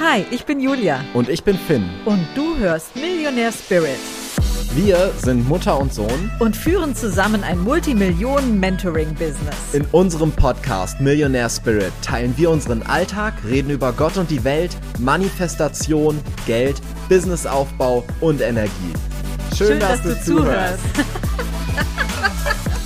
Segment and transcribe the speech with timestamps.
[0.00, 1.04] Hi, ich bin Julia.
[1.12, 1.90] Und ich bin Finn.
[2.04, 3.98] Und du hörst Millionär Spirit.
[4.72, 9.56] Wir sind Mutter und Sohn und führen zusammen ein Multimillionen-Mentoring-Business.
[9.72, 14.76] In unserem Podcast Millionär Spirit teilen wir unseren Alltag, reden über Gott und die Welt,
[15.00, 18.92] Manifestation, Geld, Businessaufbau und Energie.
[19.56, 20.78] Schön, Schön dass, dass, du, du zuhörst.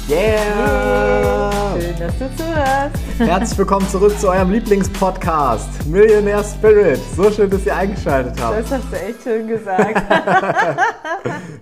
[0.09, 1.53] Yeah!
[1.79, 2.97] Schön, dass du zuhörst.
[3.19, 6.99] Herzlich willkommen zurück zu eurem Lieblingspodcast, Millionaire Spirit.
[7.15, 8.59] So schön, dass ihr eingeschaltet habt.
[8.59, 10.03] Das hast du echt schön gesagt.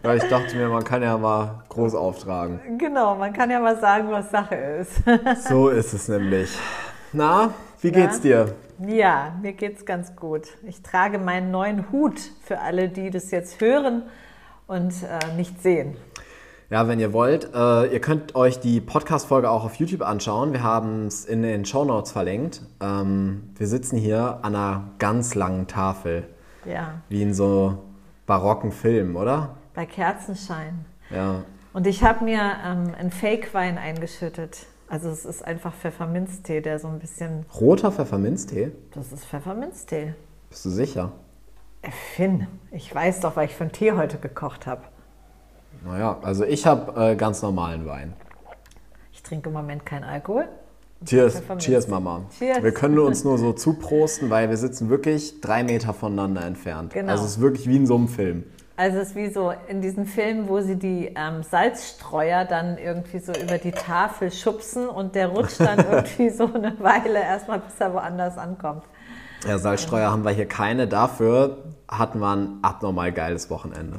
[0.03, 2.79] ja, ich dachte mir, man kann ja mal groß auftragen.
[2.79, 5.03] Genau, man kann ja mal sagen, was Sache ist.
[5.49, 6.51] so ist es nämlich.
[7.13, 8.47] Na, wie geht's ja?
[8.47, 8.55] dir?
[8.89, 10.49] Ja, mir geht's ganz gut.
[10.67, 14.05] Ich trage meinen neuen Hut für alle, die das jetzt hören
[14.67, 15.95] und äh, nicht sehen.
[16.71, 20.53] Ja, wenn ihr wollt, äh, ihr könnt euch die Podcast-Folge auch auf YouTube anschauen.
[20.53, 22.63] Wir haben es in den Show Notes verlinkt.
[22.81, 26.29] Ähm, wir sitzen hier an einer ganz langen Tafel.
[26.65, 27.01] Ja.
[27.09, 27.79] Wie in so
[28.25, 29.57] barocken Filmen, oder?
[29.75, 30.85] Bei Kerzenschein.
[31.11, 31.43] Ja.
[31.73, 34.67] Und ich habe mir ähm, einen Fake-Wein eingeschüttet.
[34.87, 37.47] Also es ist einfach Pfefferminztee, der so ein bisschen...
[37.61, 38.71] Roter Pfefferminztee?
[38.95, 40.15] Das ist Pfefferminztee.
[40.51, 41.11] Bist du sicher?
[42.15, 44.83] Finn, ich weiß doch, weil ich von Tee heute gekocht habe.
[45.85, 48.15] Naja, also ich habe äh, ganz normalen Wein.
[49.13, 50.49] Ich trinke im Moment keinen Alkohol.
[51.05, 52.27] Cheers, cheers Mama.
[52.39, 52.63] Cheers.
[52.63, 56.93] Wir können uns nur so zuprosten, weil wir sitzen wirklich drei Meter voneinander entfernt.
[56.93, 57.11] Genau.
[57.11, 58.45] Also es ist wirklich wie in so einem Film.
[58.77, 63.19] Also es ist wie so in diesen Filmen, wo sie die ähm, Salzstreuer dann irgendwie
[63.19, 67.75] so über die Tafel schubsen und der rutscht dann irgendwie so eine Weile erstmal, bis
[67.79, 68.85] er woanders ankommt.
[69.47, 70.87] Ja, Salzstreuer haben wir hier keine.
[70.87, 73.99] Dafür hatten wir ein abnormal geiles Wochenende.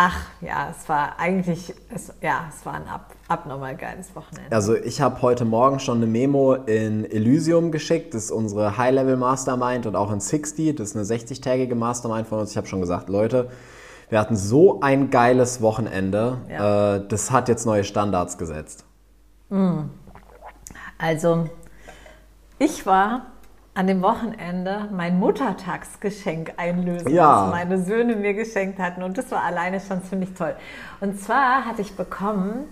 [0.00, 4.54] Ach ja, es war eigentlich, es, ja, es war ein ab, abnormal geiles Wochenende.
[4.54, 9.16] Also ich habe heute Morgen schon eine Memo in Elysium geschickt, das ist unsere High-Level
[9.16, 12.52] Mastermind und auch in 60, das ist eine 60-tägige Mastermind von uns.
[12.52, 13.50] Ich habe schon gesagt, Leute,
[14.08, 16.94] wir hatten so ein geiles Wochenende, ja.
[16.98, 18.84] äh, das hat jetzt neue Standards gesetzt.
[19.50, 19.90] Hm.
[20.96, 21.48] Also
[22.60, 23.26] ich war
[23.78, 27.44] an dem Wochenende mein Muttertagsgeschenk einlösen, ja.
[27.44, 29.04] was meine Söhne mir geschenkt hatten.
[29.04, 30.56] Und das war alleine schon ziemlich toll.
[30.98, 32.64] Und zwar hatte ich bekommen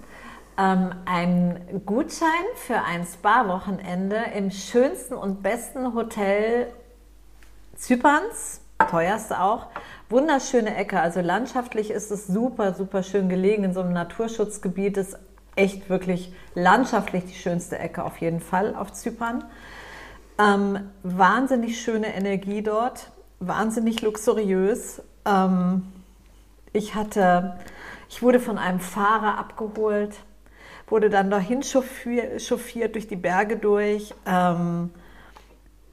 [0.58, 6.66] ähm, einen Gutschein für ein Spa-Wochenende im schönsten und besten Hotel
[7.76, 9.66] Zyperns, teuerste auch.
[10.08, 14.96] Wunderschöne Ecke, also landschaftlich ist es super, super schön gelegen in so einem Naturschutzgebiet.
[14.96, 15.16] Ist
[15.54, 19.44] echt wirklich landschaftlich die schönste Ecke auf jeden Fall auf Zypern.
[20.38, 23.10] Ähm, wahnsinnig schöne Energie dort,
[23.40, 25.02] wahnsinnig luxuriös.
[25.24, 25.82] Ähm,
[26.72, 27.56] ich hatte,
[28.10, 30.14] ich wurde von einem Fahrer abgeholt,
[30.88, 34.14] wurde dann dahin chauffiert, chauffiert durch die Berge durch.
[34.26, 34.90] Ähm,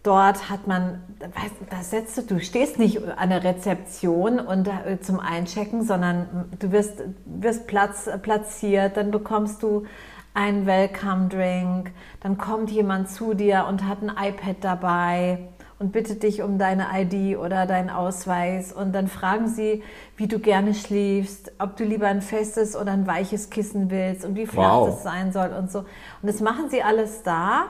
[0.03, 4.99] dort hat man, weißt, da setzt du, du stehst nicht an der Rezeption und äh,
[4.99, 9.85] zum Einchecken, sondern du wirst, wirst Platz, platziert, dann bekommst du
[10.33, 15.39] einen Welcome Drink, dann kommt jemand zu dir und hat ein iPad dabei
[15.79, 19.83] und bittet dich um deine ID oder deinen Ausweis und dann fragen sie,
[20.15, 24.35] wie du gerne schläfst, ob du lieber ein festes oder ein weiches Kissen willst und
[24.35, 24.89] wie flach wow.
[24.89, 25.79] das sein soll und so.
[25.79, 25.87] Und
[26.21, 27.65] das machen sie alles da.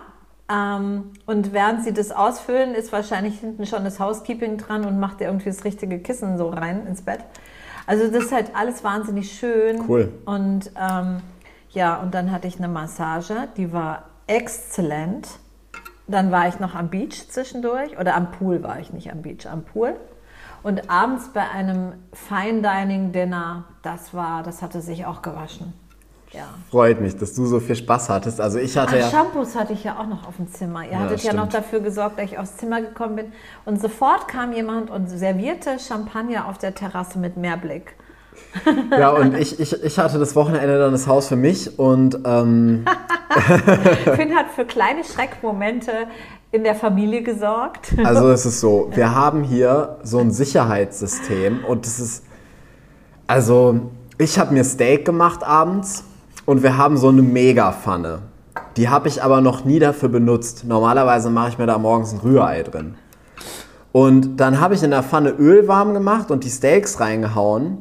[0.49, 5.19] Ähm, und während sie das ausfüllen, ist wahrscheinlich hinten schon das Housekeeping dran und macht
[5.19, 7.21] dir irgendwie das richtige Kissen so rein ins Bett.
[7.87, 9.83] Also das ist halt alles wahnsinnig schön.
[9.87, 10.13] Cool.
[10.25, 11.21] Und ähm,
[11.73, 15.27] ja, und dann hatte ich eine Massage, die war exzellent.
[16.07, 19.47] Dann war ich noch am Beach zwischendurch oder am Pool war ich nicht am Beach,
[19.49, 19.95] am Pool.
[20.61, 25.73] Und abends bei einem Fine Dining Dinner, das war, das hatte sich auch gewaschen.
[26.31, 26.45] Ja.
[26.71, 28.41] Freut mich, dass du so viel Spaß hattest.
[28.41, 30.83] Also ich hatte Ach, ja Shampoos hatte ich ja auch noch auf dem Zimmer.
[30.83, 33.33] Ihr ja, hattet ja noch dafür gesorgt, dass ich aufs Zimmer gekommen bin.
[33.65, 37.95] Und sofort kam jemand und servierte Champagner auf der Terrasse mit Meerblick.
[38.91, 42.19] Ja, und ich, ich, ich hatte das Wochenende dann das Haus für mich und.
[42.25, 42.85] Ähm
[44.15, 45.91] Finn hat für kleine Schreckmomente
[46.51, 47.93] in der Familie gesorgt.
[48.03, 52.25] Also es ist so, wir haben hier so ein Sicherheitssystem und es ist.
[53.25, 53.79] Also,
[54.17, 56.03] ich habe mir Steak gemacht abends
[56.45, 58.19] und wir haben so eine Mega-Pfanne.
[58.77, 60.65] Die habe ich aber noch nie dafür benutzt.
[60.65, 62.95] Normalerweise mache ich mir da morgens ein Rührei drin.
[63.91, 67.77] Und dann habe ich in der Pfanne Öl warm gemacht und die Steaks reingehauen.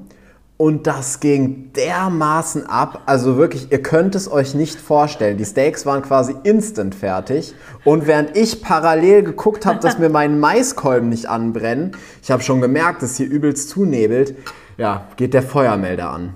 [0.63, 3.03] Und das ging dermaßen ab.
[3.07, 5.37] Also wirklich, ihr könnt es euch nicht vorstellen.
[5.37, 7.57] Die Steaks waren quasi instant fertig.
[7.85, 12.61] Und während ich parallel geguckt habe, dass mir mein Maiskolben nicht anbrennen, ich habe schon
[12.61, 14.37] gemerkt, dass hier übelst zunebelt,
[14.77, 16.35] ja, geht der Feuermelder an.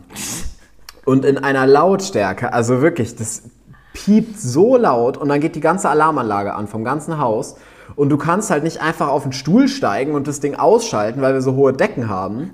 [1.05, 3.45] Und in einer Lautstärke, also wirklich, das
[3.93, 7.55] piept so laut und dann geht die ganze Alarmanlage an vom ganzen Haus.
[7.95, 11.35] Und du kannst halt nicht einfach auf den Stuhl steigen und das Ding ausschalten, weil
[11.35, 12.51] wir so hohe Decken haben.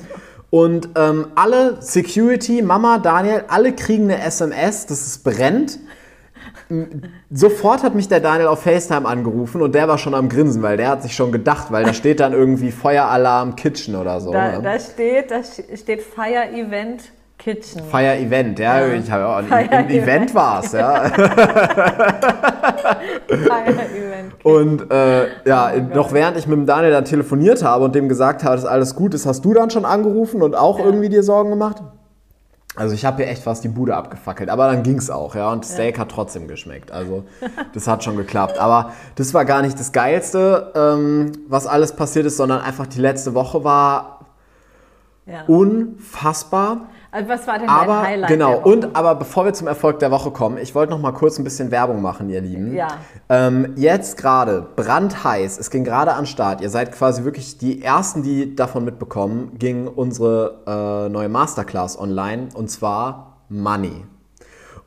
[0.53, 5.79] Und ähm, alle Security, Mama, Daniel, alle kriegen eine SMS, dass es brennt.
[7.31, 10.77] Sofort hat mich der Daniel auf FaceTime angerufen und der war schon am Grinsen, weil
[10.77, 14.31] der hat sich schon gedacht, weil da steht dann irgendwie Feueralarm Kitchen oder so.
[14.31, 14.63] Da, ne?
[14.63, 17.05] da steht, da steht Fire Event
[17.39, 17.83] Kitchen.
[17.91, 18.93] Fire Event, ja, Ja.
[18.93, 20.35] ich habe auch ein, Fire Event Event.
[20.35, 21.11] war es, ja.
[24.45, 28.09] Und äh, ja, Oh noch während ich mit dem Daniel dann telefoniert habe und dem
[28.09, 30.85] gesagt habe, dass alles gut ist, hast du dann schon angerufen und auch Ja.
[30.85, 31.83] irgendwie dir Sorgen gemacht?
[32.75, 35.53] Also ich habe hier echt fast die Bude abgefackelt, aber dann ging es auch, ja.
[35.53, 36.91] Und Steak hat trotzdem geschmeckt.
[36.91, 37.25] Also
[37.75, 38.59] das hat schon geklappt.
[38.59, 43.01] Aber das war gar nicht das Geilste, ähm, was alles passiert ist, sondern einfach die
[43.01, 44.21] letzte Woche war
[45.27, 45.43] Ja.
[45.49, 46.89] unfassbar.
[47.13, 48.31] Also was war denn Aber dein Highlight?
[48.31, 51.39] genau, und aber bevor wir zum Erfolg der Woche kommen, ich wollte noch mal kurz
[51.39, 52.75] ein bisschen Werbung machen, ihr Lieben.
[52.75, 52.89] Ja.
[53.29, 56.63] Ähm, jetzt gerade brandheiß, es ging gerade an Start.
[56.63, 62.49] Ihr seid quasi wirklich die ersten, die davon mitbekommen, ging unsere äh, neue Masterclass online
[62.55, 64.07] und zwar Money.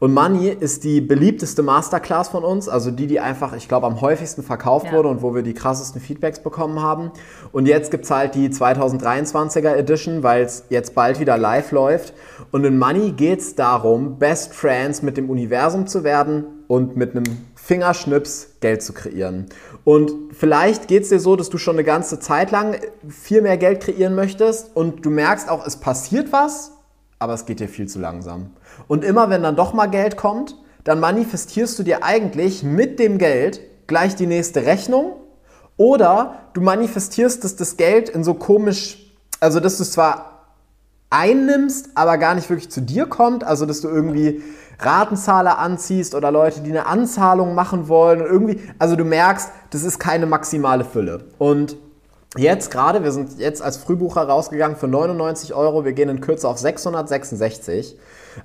[0.05, 4.01] Und Money ist die beliebteste Masterclass von uns, also die, die einfach, ich glaube, am
[4.01, 4.91] häufigsten verkauft Ja.
[4.93, 7.09] wurde und wo wir die krassesten Feedbacks bekommen haben.
[7.51, 12.13] Und jetzt gibt es halt die 2023er Edition, weil es jetzt bald wieder live läuft.
[12.51, 17.15] Und in Money geht es darum, Best Friends mit dem Universum zu werden und mit
[17.15, 17.23] einem
[17.55, 19.47] Fingerschnips Geld zu kreieren.
[19.85, 22.75] Und vielleicht geht es dir so, dass du schon eine ganze Zeit lang
[23.09, 26.73] viel mehr Geld kreieren möchtest und du merkst auch, es passiert was,
[27.25, 28.51] aber es geht dir viel zu langsam.
[28.87, 33.17] Und immer wenn dann doch mal Geld kommt, dann manifestierst du dir eigentlich mit dem
[33.17, 35.13] Geld gleich die nächste Rechnung
[35.75, 40.51] oder du manifestierst, dass das Geld in so komisch, also dass du es zwar
[41.09, 44.43] einnimmst, aber gar nicht wirklich zu dir kommt, also dass du irgendwie
[44.77, 49.81] Ratenzahler anziehst oder Leute, die eine Anzahlung machen wollen und irgendwie, also du merkst, das
[49.81, 51.25] ist keine maximale Fülle.
[51.39, 51.75] Und
[52.37, 55.85] Jetzt gerade, wir sind jetzt als Frühbucher rausgegangen für 99 Euro.
[55.85, 57.97] Wir gehen in Kürze auf 666.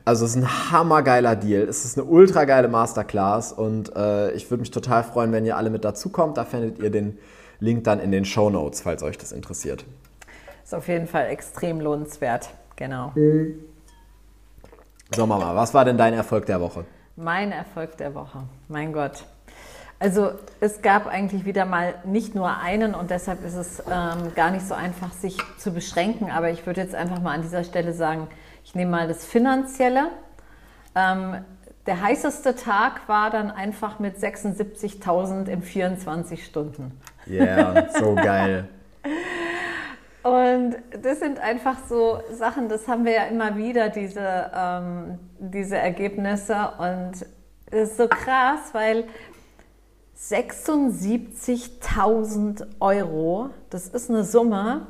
[0.05, 1.63] Also es ist ein hammergeiler Deal.
[1.63, 5.57] Es ist eine ultra geile Masterclass und äh, ich würde mich total freuen, wenn ihr
[5.57, 6.37] alle mit dazukommt.
[6.37, 7.19] Da findet ihr den
[7.59, 9.85] Link dann in den Show Notes, falls euch das interessiert.
[10.63, 12.51] Ist auf jeden Fall extrem lohnenswert.
[12.77, 13.13] Genau.
[15.15, 16.85] So Mama, was war denn dein Erfolg der Woche?
[17.17, 18.45] Mein Erfolg der Woche.
[18.69, 19.25] Mein Gott.
[20.01, 20.31] Also
[20.61, 24.67] es gab eigentlich wieder mal nicht nur einen und deshalb ist es ähm, gar nicht
[24.67, 26.31] so einfach, sich zu beschränken.
[26.31, 28.27] Aber ich würde jetzt einfach mal an dieser Stelle sagen,
[28.65, 30.09] ich nehme mal das Finanzielle.
[30.95, 31.45] Ähm,
[31.87, 36.99] der heißeste Tag war dann einfach mit 76.000 in 24 Stunden.
[37.27, 38.69] Ja, yeah, so geil.
[40.23, 45.77] Und das sind einfach so Sachen, das haben wir ja immer wieder, diese, ähm, diese
[45.77, 46.73] Ergebnisse.
[46.79, 47.27] Und
[47.71, 49.05] es ist so krass, weil
[50.21, 54.87] 76.000 Euro, das ist eine Summe,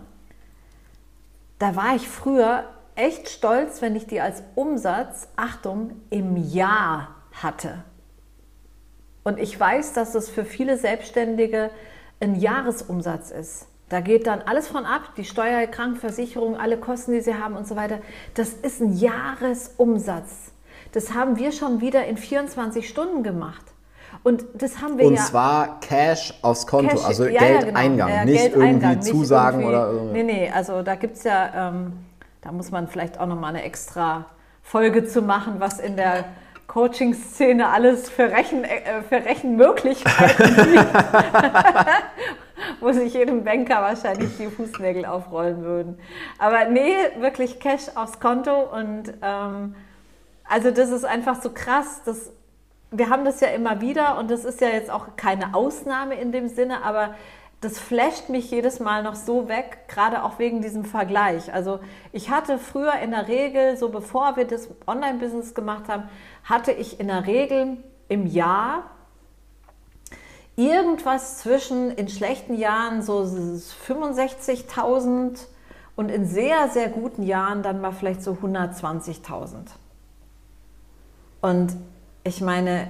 [1.60, 2.64] da war ich früher
[2.96, 7.84] echt stolz, wenn ich die als Umsatz, Achtung, im Jahr hatte.
[9.22, 11.70] Und ich weiß, dass es für viele Selbstständige
[12.18, 13.68] ein Jahresumsatz ist.
[13.88, 17.68] Da geht dann alles von ab, die Steuer, Krankenversicherung, alle Kosten, die sie haben und
[17.68, 18.00] so weiter.
[18.34, 20.52] Das ist ein Jahresumsatz.
[20.92, 23.69] Das haben wir schon wieder in 24 Stunden gemacht.
[24.22, 25.22] Und das haben wir Und ja.
[25.22, 28.08] zwar Cash aufs Konto, Cash- also ja, ja, Geldeingang, genau.
[28.08, 30.12] Ja, nicht Geldeingang, irgendwie nicht Zusagen irgendwie- oder.
[30.12, 31.92] Nee, nee, also da gibt es ja, ähm,
[32.42, 34.26] da muss man vielleicht auch nochmal eine extra
[34.62, 36.24] Folge zu machen, was in der
[36.66, 40.86] Coaching-Szene alles für, Rechen, äh, für Rechenmöglichkeiten gibt.
[42.80, 45.98] Wo sich jedem Banker wahrscheinlich die Fußnägel aufrollen würden.
[46.38, 49.74] Aber nee, wirklich Cash aufs Konto und ähm,
[50.48, 52.30] also das ist einfach so krass, dass
[52.90, 56.32] wir haben das ja immer wieder und das ist ja jetzt auch keine Ausnahme in
[56.32, 57.14] dem Sinne, aber
[57.60, 61.52] das flasht mich jedes Mal noch so weg, gerade auch wegen diesem Vergleich.
[61.52, 61.80] Also
[62.10, 66.04] ich hatte früher in der Regel, so bevor wir das Online-Business gemacht haben,
[66.42, 67.76] hatte ich in der Regel
[68.08, 68.84] im Jahr
[70.56, 75.38] irgendwas zwischen in schlechten Jahren so 65.000
[75.96, 79.66] und in sehr, sehr guten Jahren dann mal vielleicht so 120.000.
[81.42, 81.76] Und
[82.24, 82.88] ich meine,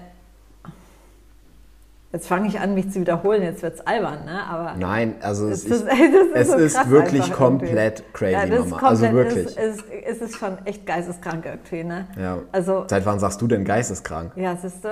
[2.12, 4.42] jetzt fange ich an, mich zu wiederholen, jetzt wird es albern, ne?
[4.48, 8.12] Aber Nein, also es ist, ist es so ist wirklich komplett irgendwie.
[8.12, 8.88] crazy, ja, das ist Mama.
[8.88, 9.56] Also komplett- wirklich.
[9.56, 12.06] Es, es, es ist schon echt geisteskrank irgendwie, ne?
[12.20, 12.38] Ja.
[12.52, 14.32] Also, Seit wann sagst du denn geisteskrank?
[14.36, 14.88] ja, siehst du,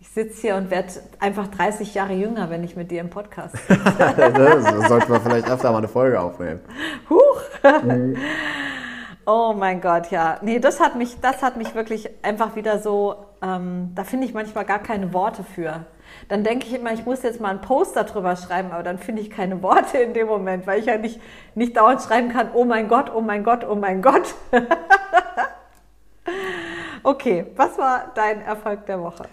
[0.00, 0.88] ich sitze hier und werde
[1.20, 5.72] einfach 30 Jahre jünger, wenn ich mit dir im Podcast das sollte man vielleicht öfter
[5.72, 6.60] mal eine Folge aufnehmen.
[7.10, 7.40] Huch!
[9.30, 10.38] Oh mein Gott, ja.
[10.40, 14.32] Nee, das hat mich, das hat mich wirklich einfach wieder so, ähm, da finde ich
[14.32, 15.84] manchmal gar keine Worte für.
[16.30, 19.20] dann denke ich immer, ich muss jetzt mal einen Poster drüber schreiben, aber dann finde
[19.20, 21.20] ich keine Worte in dem Moment, weil ich ja nicht,
[21.54, 24.34] nicht dauernd schreiben kann, oh mein Gott, oh mein Gott, oh mein Gott.
[27.02, 29.24] okay, was war dein Erfolg der Woche?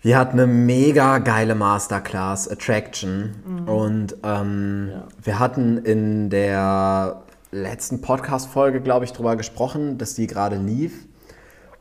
[0.00, 3.34] Wir hatten eine mega geile Masterclass, Attraction.
[3.44, 3.68] Mhm.
[3.68, 5.02] Und ähm, ja.
[5.22, 11.06] wir hatten in der letzten Podcast-Folge, glaube ich, darüber gesprochen, dass die gerade lief.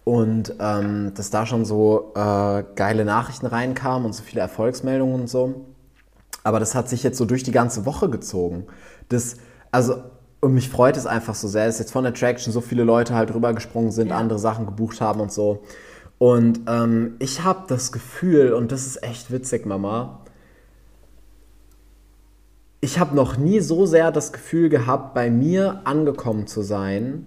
[0.04, 5.30] Und ähm, dass da schon so äh, geile Nachrichten reinkamen und so viele Erfolgsmeldungen und
[5.30, 5.66] so.
[6.44, 8.66] Aber das hat sich jetzt so durch die ganze Woche gezogen.
[9.10, 9.38] Das,
[9.72, 10.02] also,
[10.40, 13.34] und mich freut es einfach so sehr, dass jetzt von Attraction so viele Leute halt
[13.34, 14.18] rübergesprungen sind, ja.
[14.18, 15.64] andere Sachen gebucht haben und so.
[16.18, 20.22] Und ähm, ich habe das Gefühl, und das ist echt witzig, Mama,
[22.82, 27.26] ich habe noch nie so sehr das Gefühl gehabt, bei mir angekommen zu sein,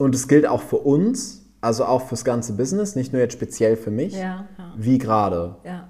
[0.00, 3.76] und es gilt auch für uns, also auch fürs ganze Business, nicht nur jetzt speziell
[3.76, 4.72] für mich, ja, ja.
[4.74, 5.56] wie gerade.
[5.62, 5.88] Ja.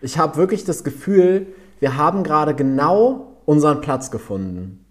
[0.00, 1.48] Ich habe wirklich das Gefühl,
[1.80, 4.86] wir haben gerade genau unseren Platz gefunden.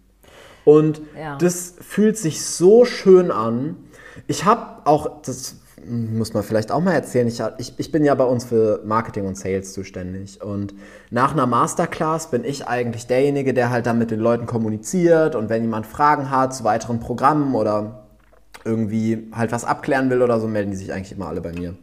[0.63, 1.01] Und
[1.39, 3.77] das fühlt sich so schön an.
[4.27, 5.55] Ich habe auch, das
[5.87, 9.25] muss man vielleicht auch mal erzählen, ich, ich, ich, bin ja bei uns für Marketing
[9.25, 10.41] und Sales zuständig.
[10.41, 10.73] Und
[11.09, 15.49] nach einer Masterclass bin ich eigentlich derjenige, der halt dann mit den Leuten kommuniziert und
[15.49, 18.03] wenn jemand Fragen hat zu weiteren Programmen oder
[18.65, 21.75] irgendwie halt was abklären will oder so, melden die sich eigentlich immer alle bei mir.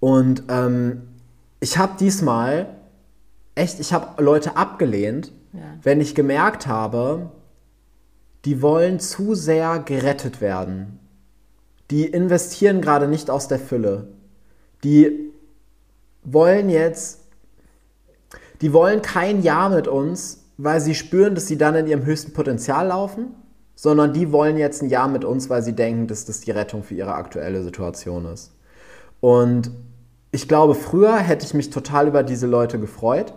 [0.00, 1.02] Und ähm,
[1.60, 2.66] ich habe diesmal
[3.54, 5.60] echt, ich habe Leute abgelehnt, ja.
[5.82, 7.30] wenn ich gemerkt habe,
[8.44, 10.98] die wollen zu sehr gerettet werden.
[11.90, 14.08] Die investieren gerade nicht aus der Fülle.
[14.82, 15.32] Die
[16.22, 17.20] wollen jetzt,
[18.60, 22.32] die wollen kein Jahr mit uns, weil sie spüren, dass sie dann in ihrem höchsten
[22.32, 23.34] Potenzial laufen
[23.74, 26.82] sondern die wollen jetzt ein Jahr mit uns, weil sie denken, dass das die Rettung
[26.82, 28.52] für ihre aktuelle Situation ist.
[29.20, 29.70] Und
[30.30, 33.34] ich glaube, früher hätte ich mich total über diese Leute gefreut,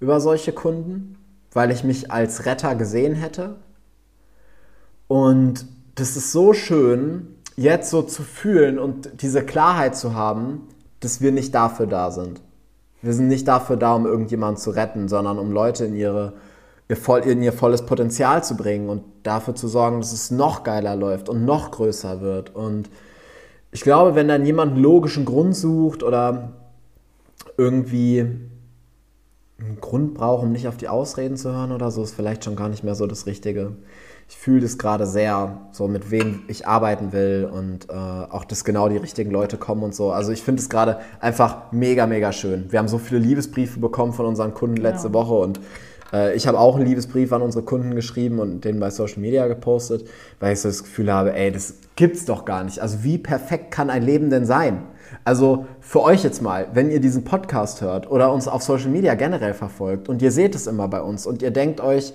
[0.00, 1.18] über solche Kunden,
[1.52, 3.56] weil ich mich als Retter gesehen hätte.
[5.08, 10.68] Und das ist so schön, jetzt so zu fühlen und diese Klarheit zu haben,
[11.00, 12.40] dass wir nicht dafür da sind.
[13.02, 16.34] Wir sind nicht dafür da, um irgendjemanden zu retten, sondern um Leute in ihre
[16.92, 20.62] ihr voll, in ihr volles Potenzial zu bringen und dafür zu sorgen, dass es noch
[20.62, 22.54] geiler läuft und noch größer wird.
[22.54, 22.90] Und
[23.70, 26.52] ich glaube, wenn dann jemand einen logischen Grund sucht oder
[27.56, 28.20] irgendwie
[29.58, 32.56] einen Grund braucht, um nicht auf die Ausreden zu hören oder so, ist vielleicht schon
[32.56, 33.76] gar nicht mehr so das Richtige.
[34.32, 38.64] Ich fühle das gerade sehr, so mit wem ich arbeiten will und äh, auch, dass
[38.64, 40.10] genau die richtigen Leute kommen und so.
[40.10, 42.72] Also ich finde es gerade einfach mega, mega schön.
[42.72, 45.14] Wir haben so viele Liebesbriefe bekommen von unseren Kunden letzte ja.
[45.14, 45.60] Woche und
[46.14, 49.46] äh, ich habe auch einen Liebesbrief an unsere Kunden geschrieben und den bei Social Media
[49.48, 50.08] gepostet,
[50.40, 52.80] weil ich so das Gefühl habe, ey, das gibt's doch gar nicht.
[52.80, 54.82] Also wie perfekt kann ein Leben denn sein?
[55.24, 59.14] Also für euch jetzt mal, wenn ihr diesen Podcast hört oder uns auf Social Media
[59.14, 62.14] generell verfolgt und ihr seht es immer bei uns und ihr denkt euch,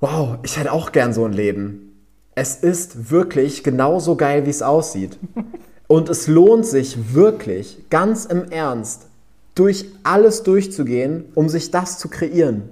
[0.00, 2.04] wow, ich hätte auch gern so ein Leben.
[2.34, 5.18] Es ist wirklich genauso geil, wie es aussieht.
[5.88, 9.06] Und es lohnt sich wirklich, ganz im Ernst,
[9.54, 12.68] durch alles durchzugehen, um sich das zu kreieren.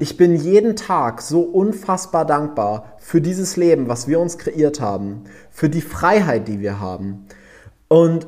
[0.00, 5.24] Ich bin jeden Tag so unfassbar dankbar für dieses Leben, was wir uns kreiert haben,
[5.50, 7.26] für die Freiheit, die wir haben.
[7.88, 8.26] Und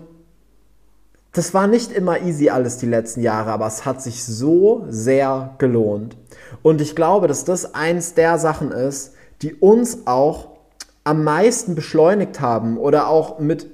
[1.33, 5.55] das war nicht immer easy alles die letzten Jahre, aber es hat sich so sehr
[5.59, 6.17] gelohnt.
[6.63, 10.49] Und ich glaube, dass das eins der Sachen ist, die uns auch
[11.05, 13.67] am meisten beschleunigt haben oder auch mit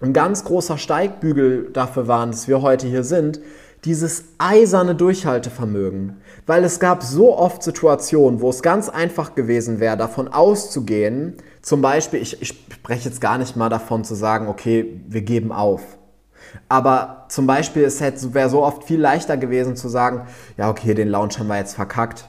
[0.00, 3.40] ein ganz großer Steigbügel dafür waren, dass wir heute hier sind,
[3.84, 6.20] dieses eiserne Durchhaltevermögen.
[6.46, 11.82] Weil es gab so oft Situationen, wo es ganz einfach gewesen wäre, davon auszugehen, zum
[11.82, 15.97] Beispiel, ich, ich spreche jetzt gar nicht mal davon zu sagen, okay, wir geben auf.
[16.68, 20.26] Aber zum Beispiel, es wäre so oft viel leichter gewesen zu sagen,
[20.56, 22.28] ja, okay, den Launch haben wir jetzt verkackt.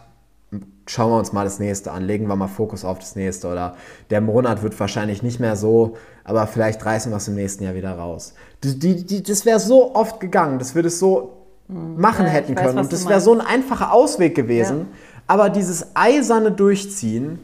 [0.88, 3.48] Schauen wir uns mal das nächste an, legen wir mal Fokus auf das nächste.
[3.48, 3.76] Oder
[4.10, 7.76] der Monat wird wahrscheinlich nicht mehr so, aber vielleicht reißen wir es im nächsten Jahr
[7.76, 8.34] wieder raus.
[8.64, 12.66] Die, die, das wäre so oft gegangen, das würde es so machen ja, hätten weiß,
[12.66, 12.80] können.
[12.80, 14.80] Und das wäre so ein einfacher Ausweg gewesen.
[14.80, 14.86] Ja.
[15.28, 17.40] Aber dieses eiserne Durchziehen,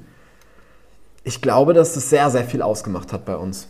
[1.23, 3.67] ich glaube, dass das sehr, sehr viel ausgemacht hat bei uns.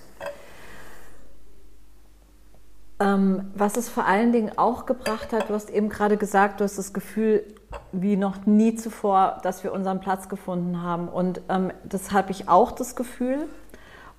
[2.99, 6.63] Ähm, was es vor allen Dingen auch gebracht hat, du hast eben gerade gesagt, du
[6.63, 7.43] hast das Gefühl,
[7.91, 11.09] wie noch nie zuvor, dass wir unseren Platz gefunden haben.
[11.09, 13.47] Und ähm, das habe ich auch das Gefühl.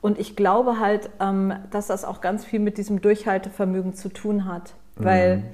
[0.02, 4.44] Und ich glaube halt, ähm, dass das auch ganz viel mit diesem Durchhaltevermögen zu tun
[4.44, 4.74] hat.
[4.96, 5.38] Weil.
[5.38, 5.44] Mhm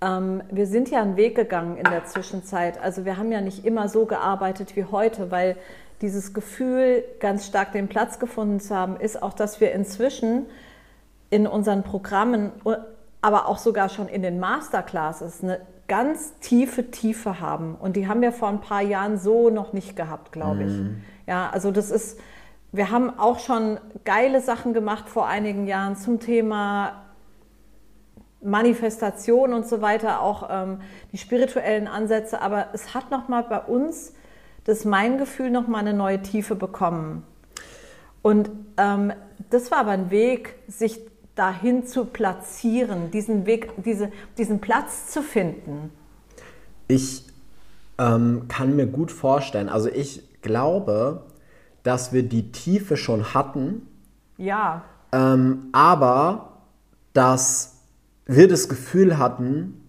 [0.00, 2.80] ähm, wir sind ja einen Weg gegangen in der Zwischenzeit.
[2.80, 5.56] Also wir haben ja nicht immer so gearbeitet wie heute, weil
[6.02, 10.46] dieses Gefühl, ganz stark den Platz gefunden zu haben, ist auch, dass wir inzwischen
[11.30, 12.52] in unseren Programmen,
[13.20, 17.74] aber auch sogar schon in den Masterclasses eine ganz tiefe Tiefe haben.
[17.76, 20.72] Und die haben wir vor ein paar Jahren so noch nicht gehabt, glaube ich.
[20.72, 21.02] Mhm.
[21.26, 22.18] Ja, also das ist,
[22.72, 27.02] wir haben auch schon geile Sachen gemacht vor einigen Jahren zum Thema
[28.42, 30.80] Manifestation und so weiter, auch ähm,
[31.12, 32.40] die spirituellen Ansätze.
[32.40, 34.12] Aber es hat nochmal bei uns,
[34.64, 37.24] das mein Gefühl, nochmal eine neue Tiefe bekommen.
[38.22, 39.12] Und ähm,
[39.50, 41.00] das war aber ein Weg, sich
[41.36, 45.92] dahin zu platzieren, diesen Weg, diese, diesen Platz zu finden.
[46.88, 47.26] Ich
[47.98, 51.26] ähm, kann mir gut vorstellen, also ich glaube,
[51.82, 53.86] dass wir die Tiefe schon hatten.
[54.38, 54.84] Ja.
[55.12, 56.62] Ähm, aber
[57.12, 57.82] dass
[58.24, 59.80] wir das Gefühl hatten,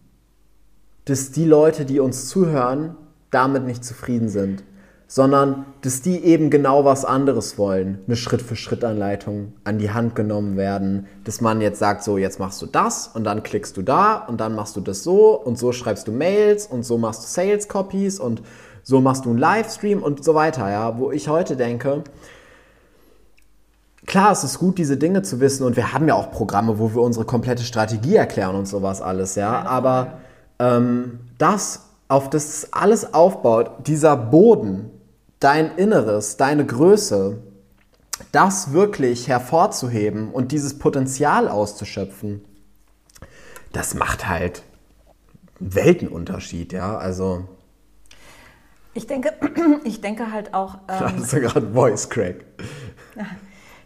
[1.06, 2.96] dass die Leute, die uns zuhören,
[3.32, 4.64] damit nicht zufrieden sind
[5.08, 8.00] sondern dass die eben genau was anderes wollen.
[8.06, 12.66] Eine Schritt-für-Schritt-Anleitung an die Hand genommen werden, dass man jetzt sagt, so jetzt machst du
[12.66, 16.10] das und dann klickst du da und dann machst du das so und so schreibst
[16.10, 18.42] du Mails und so machst du Sales-Copies und
[18.84, 22.04] so machst du einen Livestream und so weiter, ja, wo ich heute denke,
[24.06, 26.94] klar, es ist gut, diese Dinge zu wissen und wir haben ja auch Programme, wo
[26.94, 30.20] wir unsere komplette Strategie erklären und sowas alles, ja, aber
[30.60, 34.92] ähm, das, auf das alles aufbaut, dieser Boden,
[35.40, 37.42] dein Inneres, deine Größe,
[38.32, 42.44] das wirklich hervorzuheben und dieses Potenzial auszuschöpfen,
[43.74, 44.64] das macht halt
[45.60, 47.48] einen Weltenunterschied, ja, also...
[48.94, 49.34] Ich denke,
[49.84, 50.76] ich denke halt auch...
[50.90, 52.46] Ähm, da hast du gerade Voice Crack.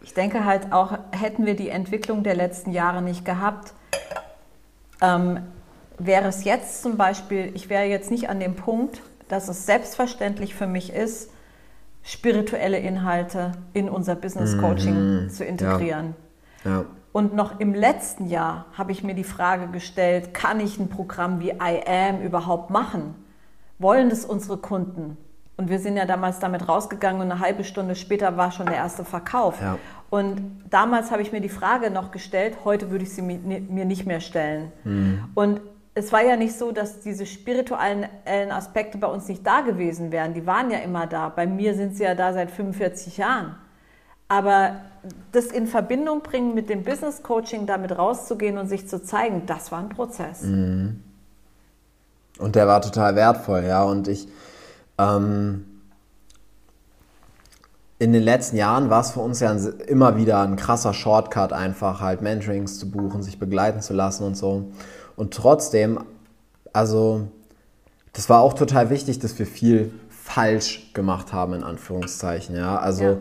[0.04, 3.72] Ich denke halt auch, hätten wir die Entwicklung der letzten Jahre nicht gehabt,
[5.00, 5.40] ähm,
[5.98, 10.54] wäre es jetzt zum Beispiel, ich wäre jetzt nicht an dem Punkt, dass es selbstverständlich
[10.54, 11.30] für mich ist,
[12.02, 15.30] spirituelle Inhalte in unser Business Coaching mhm.
[15.30, 16.14] zu integrieren.
[16.64, 16.70] Ja.
[16.70, 16.84] Ja.
[17.12, 21.40] Und noch im letzten Jahr habe ich mir die Frage gestellt, kann ich ein Programm
[21.40, 23.14] wie I Am überhaupt machen?
[23.78, 25.18] Wollen das unsere Kunden?
[25.58, 28.76] Und wir sind ja damals damit rausgegangen und eine halbe Stunde später war schon der
[28.76, 29.60] erste Verkauf.
[29.60, 29.78] Ja.
[30.08, 34.06] Und damals habe ich mir die Frage noch gestellt, heute würde ich sie mir nicht
[34.06, 34.72] mehr stellen.
[34.84, 35.24] Mhm.
[35.34, 35.60] Und
[35.94, 38.06] es war ja nicht so, dass diese spirituellen
[38.50, 40.32] Aspekte bei uns nicht da gewesen wären.
[40.32, 41.28] Die waren ja immer da.
[41.28, 43.56] Bei mir sind sie ja da seit 45 Jahren.
[44.28, 44.76] Aber
[45.32, 49.70] das in Verbindung bringen mit dem Business Coaching, damit rauszugehen und sich zu zeigen, das
[49.70, 50.42] war ein Prozess.
[50.42, 51.02] Mhm.
[52.38, 53.82] Und der war total wertvoll, ja.
[53.82, 54.26] Und ich,
[54.96, 55.66] ähm,
[57.98, 59.54] in den letzten Jahren war es für uns ja
[59.86, 64.36] immer wieder ein krasser Shortcut, einfach halt Mentorings zu buchen, sich begleiten zu lassen und
[64.36, 64.72] so.
[65.16, 66.00] Und trotzdem,
[66.72, 67.28] also
[68.12, 72.56] das war auch total wichtig, dass wir viel falsch gemacht haben, in Anführungszeichen.
[72.56, 73.16] Ja, also, ja.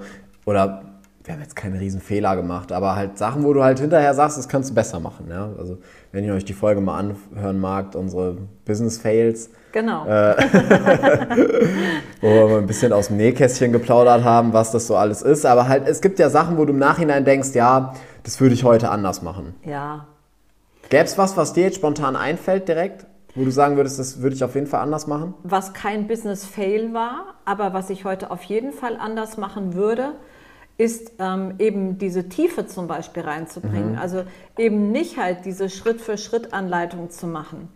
[0.46, 0.84] oder
[1.24, 4.38] wir haben jetzt keinen riesen Fehler gemacht, aber halt Sachen, wo du halt hinterher sagst,
[4.38, 5.28] das kannst du besser machen.
[5.30, 5.50] Ja?
[5.58, 5.78] Also
[6.12, 9.50] wenn ihr euch die Folge mal anhören magt, unsere Business Fails.
[9.72, 10.06] Genau.
[10.06, 10.36] Äh,
[12.22, 15.46] wo wir ein bisschen aus dem Nähkästchen geplaudert haben, was das so alles ist.
[15.46, 18.64] Aber halt, es gibt ja Sachen, wo du im Nachhinein denkst, ja, das würde ich
[18.64, 19.56] heute anders machen.
[19.64, 20.08] Ja,
[20.92, 24.36] Gäbe es was, was dir jetzt spontan einfällt direkt, wo du sagen würdest, das würde
[24.36, 25.34] ich auf jeden Fall anders machen?
[25.44, 30.16] Was kein Business-Fail war, aber was ich heute auf jeden Fall anders machen würde,
[30.78, 33.94] ist ähm, eben diese Tiefe zum Beispiel reinzubringen.
[33.94, 34.00] Mhm.
[34.00, 34.24] Also
[34.58, 37.70] eben nicht halt diese Schritt-für-Schritt-Anleitung zu machen.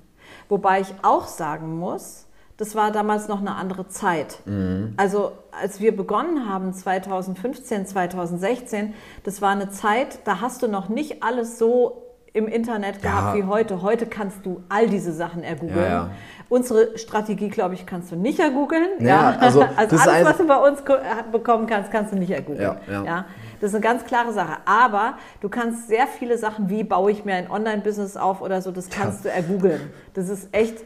[0.49, 2.25] Wobei ich auch sagen muss,
[2.57, 4.39] das war damals noch eine andere Zeit.
[4.45, 4.93] Mhm.
[4.97, 10.89] Also als wir begonnen haben, 2015, 2016, das war eine Zeit, da hast du noch
[10.89, 12.04] nicht alles so
[12.35, 13.41] im Internet gehabt ja.
[13.41, 13.81] wie heute.
[13.81, 15.79] Heute kannst du all diese Sachen ergoogeln.
[15.79, 16.09] Ja, ja.
[16.49, 18.89] Unsere Strategie, glaube ich, kannst du nicht ergoogeln.
[18.99, 20.83] Ja, also, also alles, was du bei uns
[21.31, 22.61] bekommen kannst, kannst du nicht ergoogeln.
[22.87, 23.25] Ja,
[23.61, 24.57] Das ist eine ganz klare Sache.
[24.65, 28.71] Aber du kannst sehr viele Sachen, wie baue ich mir ein Online-Business auf oder so,
[28.71, 29.89] das kannst du ergoogeln.
[30.13, 30.83] Das ist echt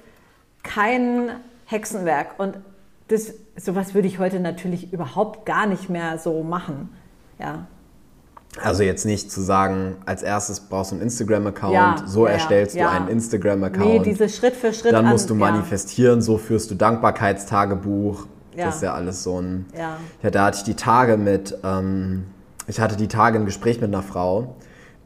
[0.61, 1.31] kein
[1.65, 2.35] Hexenwerk.
[2.37, 2.59] Und
[3.07, 6.95] das, sowas würde ich heute natürlich überhaupt gar nicht mehr so machen.
[7.39, 7.65] Ja.
[8.61, 12.75] Also jetzt nicht zu sagen, als erstes brauchst du einen Instagram-Account, ja, so ja, erstellst
[12.75, 12.85] ja.
[12.85, 13.85] du einen Instagram-Account.
[13.85, 14.91] Nee, diese Schritt für Schritt.
[14.91, 18.25] Dann musst du manifestieren, so führst du Dankbarkeitstagebuch.
[18.57, 19.67] Das ist ja alles so ein...
[19.77, 21.57] Ja, da hatte ich die Tage mit...
[21.63, 22.25] Ähm,
[22.67, 24.55] ich hatte die Tage ein Gespräch mit einer Frau,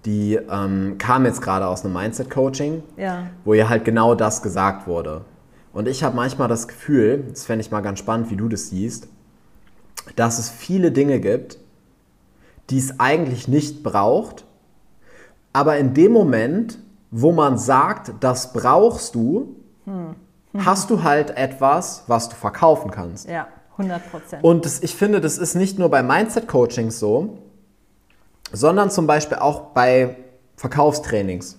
[0.06, 2.84] die ähm, kam jetzt gerade aus einem Mindset-Coaching,
[3.46, 5.22] wo ihr halt genau das gesagt wurde.
[5.72, 8.70] Und ich habe manchmal das Gefühl, das fände ich mal ganz spannend, wie du das
[8.70, 9.08] siehst,
[10.16, 11.58] dass es viele Dinge gibt,
[12.70, 14.46] die es eigentlich nicht braucht.
[15.52, 16.80] Aber in dem Moment,
[17.12, 20.16] wo man sagt, das brauchst du, hm.
[20.52, 20.66] Hm.
[20.66, 23.30] hast du halt etwas, was du verkaufen kannst.
[23.30, 23.48] Ja,
[23.78, 24.44] 100 Prozent.
[24.44, 27.40] Und das, ich finde, das ist nicht nur bei Mindset-Coachings so,
[28.52, 30.16] sondern zum Beispiel auch bei
[30.56, 31.58] Verkaufstrainings.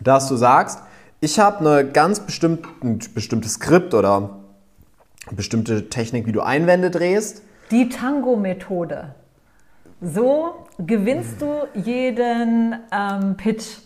[0.00, 0.80] Dass du sagst,
[1.20, 4.40] ich habe eine ganz bestimmte, ein bestimmtes Skript oder
[5.26, 7.42] eine bestimmte Technik, wie du Einwände drehst.
[7.70, 9.14] Die Tango-Methode.
[10.02, 13.78] So gewinnst du jeden ähm, Pitch.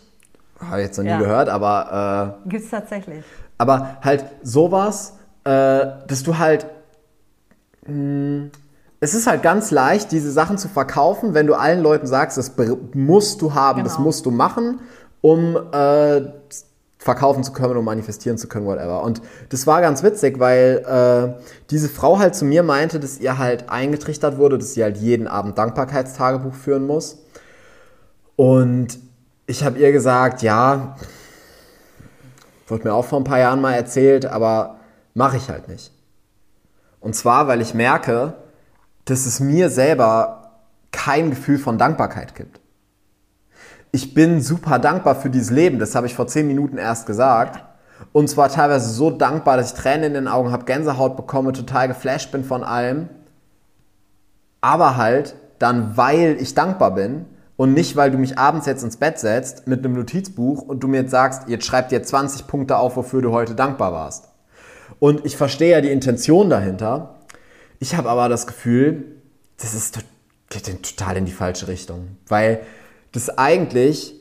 [0.61, 1.18] Habe ich jetzt noch nie Ja.
[1.18, 3.24] gehört, aber äh, Gibt es tatsächlich.
[3.59, 5.50] Aber halt sowas, äh,
[6.07, 6.66] dass du halt.
[7.87, 8.50] Mh,
[9.00, 12.53] es ist halt ganz leicht, diese Sachen zu verkaufen, wenn du allen Leuten sagst, das
[12.94, 14.07] musst du haben, das Genau.
[14.07, 14.81] musst du machen,
[15.20, 16.22] um äh,
[17.05, 19.03] verkaufen zu können und manifestieren zu können, whatever.
[19.03, 23.38] Und das war ganz witzig, weil äh, diese Frau halt zu mir meinte, dass ihr
[23.38, 27.19] halt eingetrichtert wurde, dass sie halt jeden Abend Dankbarkeitstagebuch führen muss.
[28.37, 28.99] Und
[29.47, 30.97] ich habe ihr gesagt, ja,
[32.67, 34.77] Wurde mir auch vor ein paar Jahren mal erzählt, aber
[35.12, 35.93] mache ich halt nicht.
[37.01, 38.35] Und zwar, weil ich merke,
[39.05, 42.61] dass es mir selber kein Gefühl von Dankbarkeit gibt.
[43.95, 47.63] Ich bin super dankbar für dieses Leben, das habe ich vor zehn Minuten erst gesagt.
[48.11, 51.87] Und zwar teilweise so dankbar, dass ich Tränen in den Augen habe, Gänsehaut bekomme, total
[51.87, 53.09] geflasht bin von allem.
[54.61, 58.97] Aber halt dann, weil ich dankbar bin und nicht, weil du mich abends jetzt ins
[58.97, 62.79] Bett setzt mit einem Notizbuch und du mir jetzt sagst, jetzt schreib dir 20 Punkte
[62.79, 64.27] auf, wofür du heute dankbar warst.
[64.99, 67.21] Und ich verstehe ja die Intention dahinter.
[67.79, 69.05] Ich habe aber das Gefühl,
[69.59, 70.01] das ist,
[70.51, 72.17] geht total in die falsche Richtung.
[72.27, 72.63] Weil
[73.14, 74.20] das eigentlich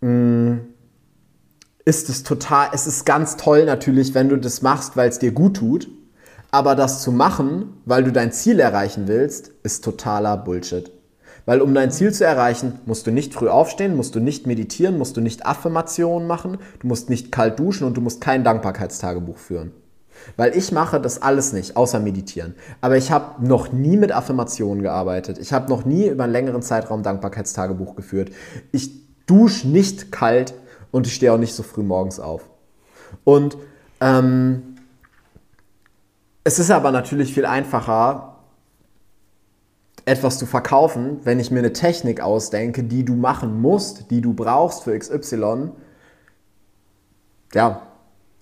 [0.00, 0.58] mh,
[1.84, 5.32] ist es total, es ist ganz toll natürlich, wenn du das machst, weil es dir
[5.32, 5.88] gut tut.
[6.50, 10.90] Aber das zu machen, weil du dein Ziel erreichen willst, ist totaler Bullshit.
[11.46, 14.96] Weil um dein Ziel zu erreichen, musst du nicht früh aufstehen, musst du nicht meditieren,
[14.96, 19.36] musst du nicht Affirmationen machen, du musst nicht kalt duschen und du musst kein Dankbarkeitstagebuch
[19.36, 19.72] führen.
[20.36, 22.54] Weil ich mache das alles nicht, außer meditieren.
[22.80, 25.38] Aber ich habe noch nie mit Affirmationen gearbeitet.
[25.38, 28.30] Ich habe noch nie über einen längeren Zeitraum Dankbarkeitstagebuch geführt.
[28.72, 28.90] Ich
[29.26, 30.54] dusche nicht kalt
[30.90, 32.48] und ich stehe auch nicht so früh morgens auf.
[33.24, 33.56] Und
[34.00, 34.76] ähm,
[36.42, 38.34] es ist aber natürlich viel einfacher,
[40.06, 44.34] etwas zu verkaufen, wenn ich mir eine Technik ausdenke, die du machen musst, die du
[44.34, 45.70] brauchst für XY.
[47.54, 47.82] Ja,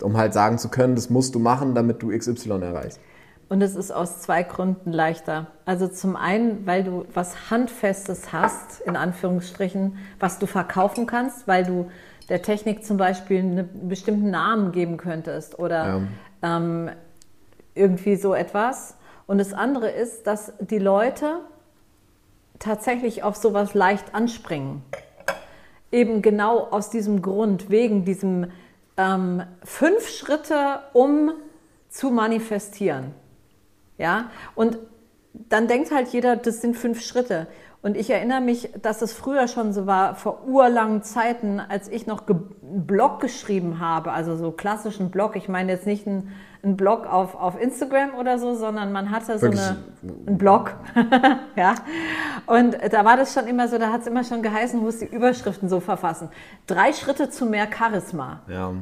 [0.03, 3.01] um halt sagen zu können, das musst du machen, damit du XY erreichst.
[3.49, 5.49] Und es ist aus zwei Gründen leichter.
[5.67, 11.65] Also zum einen, weil du was Handfestes hast, in Anführungsstrichen, was du verkaufen kannst, weil
[11.65, 11.91] du
[12.31, 16.01] der Technik zum Beispiel einen bestimmten Namen geben könntest oder
[16.43, 16.91] ähm,
[17.75, 18.97] irgendwie so etwas.
[19.27, 21.41] Und das andere ist, dass die Leute
[22.59, 24.83] tatsächlich auf sowas leicht anspringen.
[25.91, 28.47] Eben genau aus diesem Grund, wegen diesem
[28.97, 31.33] ähm, fünf Schritte, um
[31.89, 33.15] zu manifestieren.
[33.99, 34.79] Ja, und
[35.33, 37.47] dann denkt halt jeder, das sind fünf Schritte.
[37.83, 42.07] Und ich erinnere mich, dass es früher schon so war, vor urlangen Zeiten, als ich
[42.07, 45.35] noch einen Blog geschrieben habe, also so klassischen Blog.
[45.35, 46.31] Ich meine jetzt nicht einen,
[46.63, 50.75] einen Blog auf, auf Instagram oder so, sondern man hatte so eine, einen Blog.
[51.57, 51.75] ja.
[52.47, 55.01] Und da war das schon immer so, da hat es immer schon geheißen, du musst
[55.01, 56.29] die Überschriften so verfassen.
[56.69, 58.43] Drei Schritte zu mehr Charisma.
[58.47, 58.75] Ja.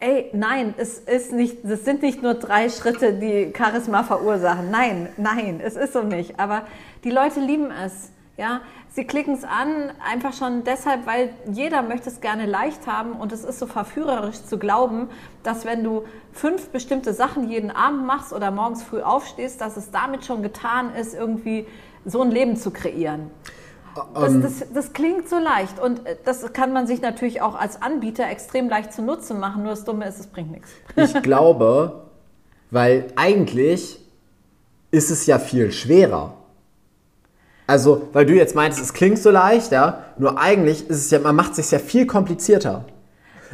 [0.00, 4.70] Ey, nein, es ist nicht, das sind nicht nur drei Schritte, die Charisma verursachen.
[4.70, 6.40] Nein, nein, es ist so nicht.
[6.40, 6.62] Aber
[7.04, 8.12] die Leute lieben es.
[8.38, 13.12] Ja, sie klicken es an, einfach schon deshalb, weil jeder möchte es gerne leicht haben
[13.12, 15.08] und es ist so verführerisch zu glauben,
[15.42, 19.90] dass wenn du fünf bestimmte Sachen jeden Abend machst oder morgens früh aufstehst, dass es
[19.90, 21.66] damit schon getan ist, irgendwie
[22.04, 23.30] so ein Leben zu kreieren.
[24.14, 27.80] Das, das, das klingt so leicht und äh, das kann man sich natürlich auch als
[27.80, 30.70] Anbieter extrem leicht zunutze machen, nur das Dumme ist, es bringt nichts.
[30.96, 32.02] Ich glaube,
[32.70, 33.98] weil eigentlich
[34.90, 36.34] ist es ja viel schwerer.
[37.66, 41.18] Also, weil du jetzt meintest, es klingt so leicht, ja, nur eigentlich ist es ja,
[41.18, 42.84] man macht es sich ja viel komplizierter.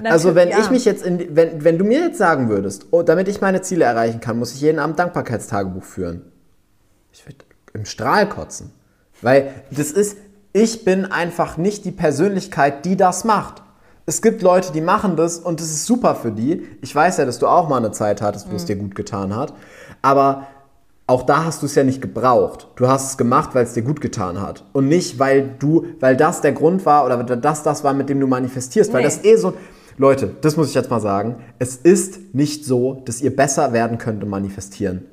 [0.05, 0.59] Also wenn ja.
[0.59, 3.63] ich mich jetzt in, wenn, wenn du mir jetzt sagen würdest, oh, damit ich meine
[3.63, 6.23] Ziele erreichen kann, muss ich jeden Abend Dankbarkeitstagebuch führen.
[7.13, 7.45] Ich würde
[7.75, 8.73] im Strahl kotzen.
[9.21, 10.17] Weil das ist,
[10.53, 13.63] ich bin einfach nicht die Persönlichkeit, die das macht.
[14.05, 16.67] Es gibt Leute, die machen das und das ist super für die.
[16.81, 19.37] Ich weiß ja, dass du auch mal eine Zeit hattest, wo es dir gut getan
[19.37, 19.55] hat.
[20.03, 20.49] Aber
[21.13, 22.69] auch da hast du es ja nicht gebraucht.
[22.77, 24.65] Du hast es gemacht, weil es dir gut getan hat.
[24.73, 28.19] Und nicht, weil du, weil das der Grund war oder das das war, mit dem
[28.19, 28.93] du manifestierst.
[28.93, 29.09] Weil Nee.
[29.09, 29.53] das eh so.
[29.99, 31.37] Leute, das muss ich jetzt mal sagen.
[31.59, 35.05] Es ist nicht so, dass ihr besser werden könnt im Manifestieren.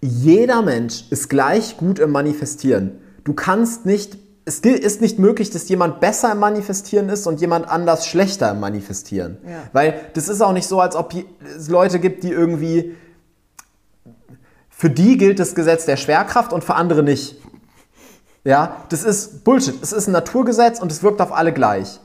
[0.00, 2.92] Jeder Mensch ist gleich gut im Manifestieren.
[3.24, 7.68] Du kannst nicht, es ist nicht möglich, dass jemand besser im Manifestieren ist und jemand
[7.68, 9.38] anders schlechter im Manifestieren.
[9.44, 9.64] Ja.
[9.72, 11.12] Weil das ist auch nicht so, als ob
[11.58, 12.94] es Leute gibt, die irgendwie,
[14.78, 17.36] für die gilt das Gesetz der Schwerkraft und für andere nicht.
[18.44, 19.74] Ja, das ist Bullshit.
[19.82, 21.98] Es ist ein Naturgesetz und es wirkt auf alle gleich.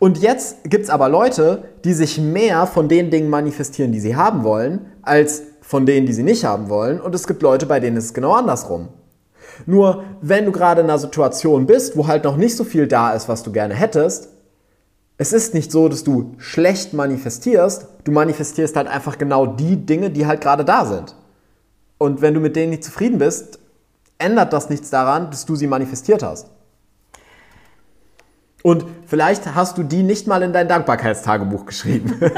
[0.00, 4.16] Und jetzt gibt es aber Leute, die sich mehr von den Dingen manifestieren, die sie
[4.16, 7.00] haben wollen, als von denen, die sie nicht haben wollen.
[7.00, 8.88] Und es gibt Leute, bei denen es genau andersrum.
[9.64, 13.12] Nur wenn du gerade in einer Situation bist, wo halt noch nicht so viel da
[13.12, 14.30] ist, was du gerne hättest,
[15.18, 20.10] es ist nicht so, dass du schlecht manifestierst, du manifestierst halt einfach genau die Dinge,
[20.10, 21.14] die halt gerade da sind.
[21.98, 23.58] Und wenn du mit denen nicht zufrieden bist,
[24.18, 26.48] ändert das nichts daran, dass du sie manifestiert hast.
[28.62, 32.20] Und vielleicht hast du die nicht mal in dein Dankbarkeitstagebuch geschrieben.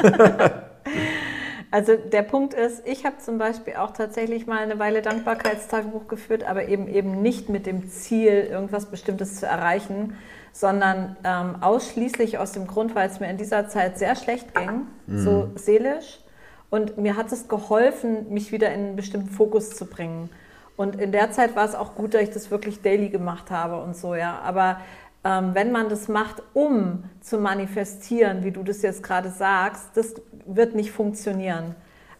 [1.72, 6.42] Also der Punkt ist, ich habe zum Beispiel auch tatsächlich mal eine Weile Dankbarkeitstagebuch geführt,
[6.42, 10.16] aber eben eben nicht mit dem Ziel, irgendwas Bestimmtes zu erreichen,
[10.52, 14.88] sondern ähm, ausschließlich aus dem Grund, weil es mir in dieser Zeit sehr schlecht ging,
[15.06, 15.18] mhm.
[15.18, 16.18] so seelisch.
[16.70, 20.30] Und mir hat es geholfen, mich wieder in einen bestimmten Fokus zu bringen.
[20.76, 23.82] Und in der Zeit war es auch gut, dass ich das wirklich daily gemacht habe
[23.82, 24.38] und so, ja.
[24.38, 24.80] Aber
[25.24, 30.14] ähm, wenn man das macht, um zu manifestieren, wie du das jetzt gerade sagst, das
[30.46, 31.74] wird nicht funktionieren.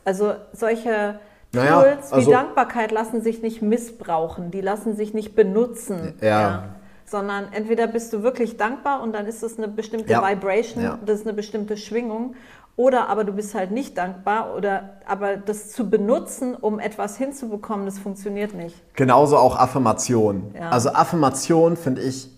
[0.05, 1.21] Also solche
[1.53, 6.15] naja, Tools also, wie Dankbarkeit lassen sich nicht missbrauchen, die lassen sich nicht benutzen.
[6.21, 6.29] Ja.
[6.29, 6.65] ja.
[7.11, 10.23] Sondern entweder bist du wirklich dankbar und dann ist es eine bestimmte ja.
[10.23, 10.99] Vibration, ja.
[11.05, 12.37] das ist eine bestimmte Schwingung.
[12.77, 17.85] Oder aber du bist halt nicht dankbar oder aber das zu benutzen, um etwas hinzubekommen,
[17.85, 18.77] das funktioniert nicht.
[18.95, 20.55] Genauso auch Affirmation.
[20.71, 22.31] Also Affirmation finde ich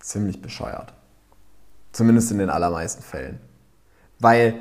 [0.00, 0.94] ziemlich bescheuert.
[1.92, 3.40] Zumindest in den allermeisten Fällen.
[4.18, 4.54] Weil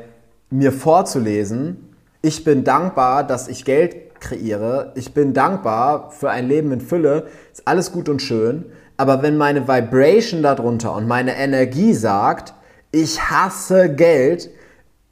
[0.49, 6.71] mir vorzulesen, ich bin dankbar, dass ich Geld kreiere, ich bin dankbar für ein Leben
[6.71, 8.65] in Fülle, ist alles gut und schön,
[8.97, 12.53] aber wenn meine Vibration darunter und meine Energie sagt,
[12.91, 14.49] ich hasse Geld,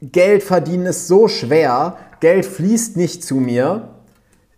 [0.02, 3.90] Geld verdienen ist so schwer, Geld fließt nicht zu mir,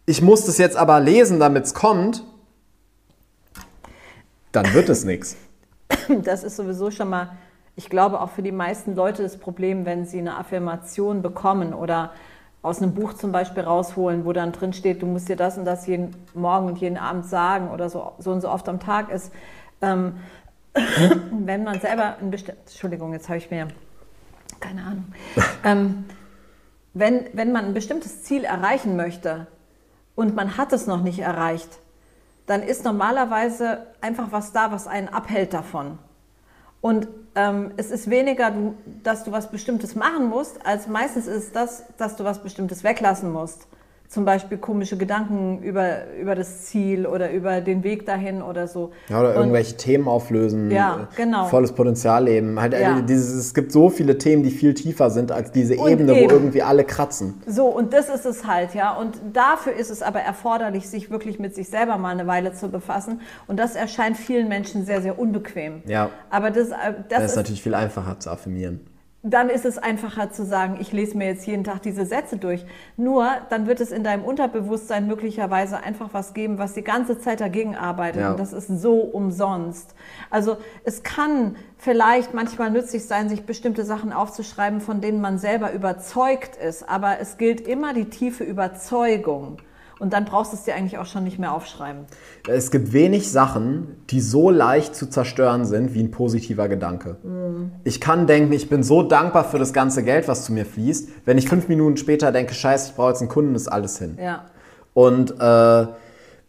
[0.06, 2.24] ich muss das jetzt aber lesen, damit es kommt,
[4.52, 5.36] dann wird es nichts.
[6.22, 7.36] Das ist sowieso schon mal,
[7.76, 12.12] ich glaube, auch für die meisten Leute das Problem, wenn sie eine Affirmation bekommen oder
[12.68, 15.64] aus einem Buch zum Beispiel rausholen, wo dann drin steht, du musst dir das und
[15.64, 19.10] das jeden Morgen und jeden Abend sagen oder so, so und so oft am Tag
[19.10, 19.32] ist.
[19.80, 20.14] Ähm,
[21.30, 23.68] wenn man selber ein bestimmtes, Entschuldigung, jetzt habe ich mir,
[24.60, 25.04] keine Ahnung,
[25.64, 26.04] ähm,
[26.94, 29.46] wenn, wenn man ein bestimmtes Ziel erreichen möchte
[30.14, 31.78] und man hat es noch nicht erreicht,
[32.46, 35.98] dann ist normalerweise einfach was da, was einen abhält davon.
[36.80, 38.52] Und ähm, es ist weniger,
[39.02, 43.30] dass du was Bestimmtes machen musst, als meistens ist das, dass du was Bestimmtes weglassen
[43.32, 43.68] musst
[44.08, 48.90] zum Beispiel komische Gedanken über, über das Ziel oder über den Weg dahin oder so.
[49.10, 50.70] Ja, oder und, irgendwelche Themen auflösen.
[50.70, 51.44] Ja, genau.
[51.46, 52.58] Volles Potenzial leben.
[52.58, 53.00] Halt, äh, ja.
[53.02, 56.30] dieses, es gibt so viele Themen, die viel tiefer sind als diese und Ebene, eben.
[56.30, 57.42] wo irgendwie alle kratzen.
[57.46, 58.94] So, und das ist es halt, ja.
[58.94, 62.70] Und dafür ist es aber erforderlich, sich wirklich mit sich selber mal eine Weile zu
[62.70, 63.20] befassen.
[63.46, 65.82] Und das erscheint vielen Menschen sehr, sehr unbequem.
[65.86, 66.08] Ja.
[66.30, 68.80] Aber das, äh, das, das ist, ist natürlich viel einfacher zu affirmieren
[69.30, 72.64] dann ist es einfacher zu sagen, ich lese mir jetzt jeden Tag diese Sätze durch.
[72.96, 77.40] Nur dann wird es in deinem Unterbewusstsein möglicherweise einfach was geben, was die ganze Zeit
[77.40, 78.22] dagegen arbeitet.
[78.22, 78.30] Ja.
[78.30, 79.94] Und das ist so umsonst.
[80.30, 85.72] Also es kann vielleicht manchmal nützlich sein, sich bestimmte Sachen aufzuschreiben, von denen man selber
[85.72, 86.88] überzeugt ist.
[86.88, 89.58] Aber es gilt immer die tiefe Überzeugung.
[89.98, 92.04] Und dann brauchst du es dir eigentlich auch schon nicht mehr aufschreiben.
[92.46, 97.16] Es gibt wenig Sachen, die so leicht zu zerstören sind wie ein positiver Gedanke.
[97.22, 97.72] Mhm.
[97.84, 101.08] Ich kann denken, ich bin so dankbar für das ganze Geld, was zu mir fließt.
[101.24, 104.18] Wenn ich fünf Minuten später denke, scheiße, ich brauche jetzt einen Kunden, ist alles hin.
[104.22, 104.44] Ja.
[104.94, 105.86] Und äh,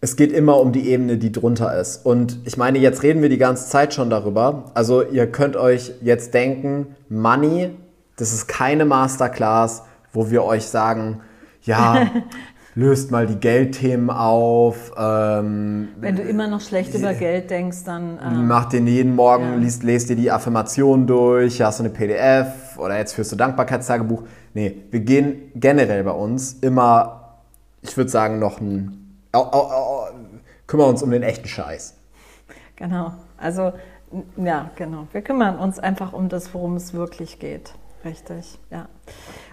[0.02, 2.06] es geht immer um die Ebene, die drunter ist.
[2.06, 4.72] Und ich meine, jetzt reden wir die ganze Zeit schon darüber.
[4.74, 7.72] Also ihr könnt euch jetzt denken, Money,
[8.16, 9.84] das ist keine Masterclass,
[10.14, 11.22] wo wir euch sagen,
[11.64, 12.08] ja,
[12.76, 14.92] löst mal die Geldthemen auf.
[14.98, 18.20] Ähm, Wenn du immer noch schlecht über Geld denkst, dann.
[18.24, 19.56] Ähm, mach den jeden Morgen, ja.
[19.56, 24.24] liest, lest dir die Affirmation durch, hast du eine PDF oder jetzt führst du Dankbarkeitstagebuch.
[24.54, 27.40] Nee, wir gehen generell bei uns immer,
[27.82, 29.18] ich würde sagen, noch ein.
[29.34, 30.04] Oh, oh, oh,
[30.66, 31.96] kümmern uns um den echten Scheiß.
[32.76, 33.14] Genau.
[33.38, 33.74] Also,
[34.38, 35.08] ja, genau.
[35.12, 37.74] Wir kümmern uns einfach um das, worum es wirklich geht.
[38.06, 38.88] Richtig, ja.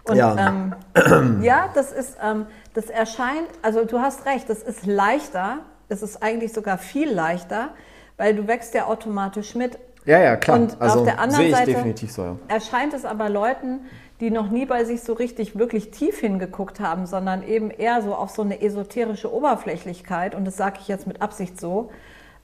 [0.09, 0.49] Und ja,
[0.95, 6.03] ähm, ja das ist, ähm, das erscheint, also du hast recht, das ist leichter, es
[6.03, 7.71] ist eigentlich sogar viel leichter,
[8.17, 9.79] weil du wächst ja automatisch mit.
[10.05, 10.59] Ja, ja, klar.
[10.59, 12.37] Und also, auf der anderen Seite so, ja.
[12.49, 13.81] erscheint es aber Leuten,
[14.21, 18.15] die noch nie bei sich so richtig wirklich tief hingeguckt haben, sondern eben eher so
[18.15, 21.91] auf so eine esoterische Oberflächlichkeit, und das sage ich jetzt mit Absicht so,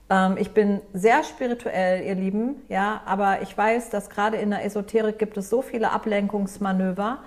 [0.09, 4.65] ähm, ich bin sehr spirituell, ihr Lieben, ja, aber ich weiß, dass gerade in der
[4.65, 7.19] Esoterik gibt es so viele Ablenkungsmanöver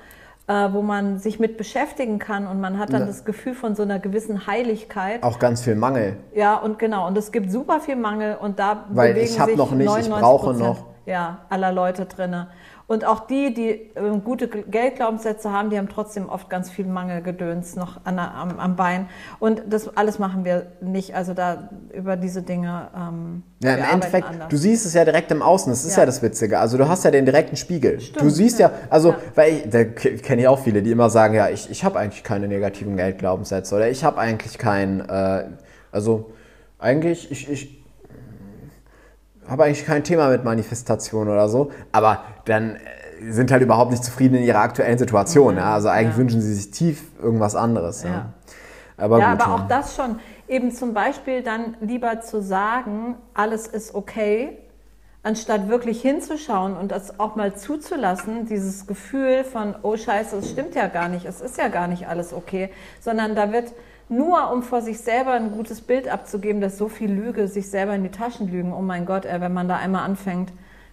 [0.49, 3.83] äh, wo man sich mit beschäftigen kann und man hat dann das Gefühl von so
[3.83, 5.23] einer gewissen Heiligkeit.
[5.23, 6.17] Auch ganz viel Mangel.
[6.35, 7.07] Ja, und genau.
[7.07, 9.87] Und es gibt super viel Mangel und da Weil bewegen ich hab sich noch nicht,
[9.87, 10.85] ich 99 brauche noch.
[11.05, 12.49] Ja, aller Leute drinne.
[12.88, 17.75] Und auch die, die äh, gute Geldglaubenssätze haben, die haben trotzdem oft ganz viel Mangelgedöns
[17.75, 19.09] noch an, am, am Bein.
[19.40, 21.14] Und das alles machen wir nicht.
[21.16, 22.88] Also da über diese Dinge.
[22.96, 24.49] Ähm, Ja, im Endeffekt, anders.
[24.49, 26.07] du siehst es ja direkt im Außen, das ist ja, Ja.
[26.07, 26.61] das Witzige.
[26.61, 28.01] Also du hast ja den direkten Spiegel.
[28.01, 28.70] Stimmt, du siehst ja.
[28.88, 29.16] also, Ja.
[29.35, 32.22] weil ich, da kenne ich auch viele, die immer sagen, ja, ich, ich habe eigentlich
[32.22, 35.44] keine negativen Geldglaubenssätze oder ich habe eigentlich kein, äh,
[35.90, 36.31] also
[36.79, 37.86] eigentlich, ich, ich
[39.49, 44.05] habe eigentlich kein Thema mit Manifestation oder so, aber dann äh, sind halt überhaupt nicht
[44.05, 45.57] zufrieden in ihrer aktuellen Situation.
[45.57, 45.75] Ja?
[45.75, 46.19] Also eigentlich Ja.
[46.19, 48.03] wünschen sie sich tief irgendwas anderes.
[48.03, 48.11] Ja.
[48.11, 48.33] Ja.
[48.99, 49.43] Aber ja, gut.
[49.43, 50.19] aber auch das schon.
[50.49, 54.59] Eben zum Beispiel dann lieber zu sagen, alles ist okay,
[55.23, 60.77] anstatt wirklich hinzuschauen und das auch mal zuzulassen, dieses Gefühl von, oh scheiße, es stimmt
[60.77, 63.73] ja gar nicht, es ist ja gar nicht alles okay, sondern da wird
[64.09, 67.95] nur, um vor sich selber ein gutes Bild abzugeben, dass so viel Lüge sich selber
[67.95, 68.73] in die Taschen lügen.
[68.73, 70.53] Oh mein Gott, ey, wenn man da einmal anfängt,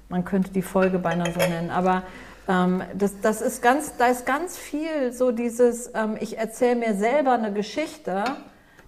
[0.10, 2.04] man könnte die Folge beinahe so nennen, aber
[2.47, 6.93] ähm, das, das ist ganz, da ist ganz viel so dieses, ähm, ich erzähle mir
[6.95, 8.23] selber eine Geschichte,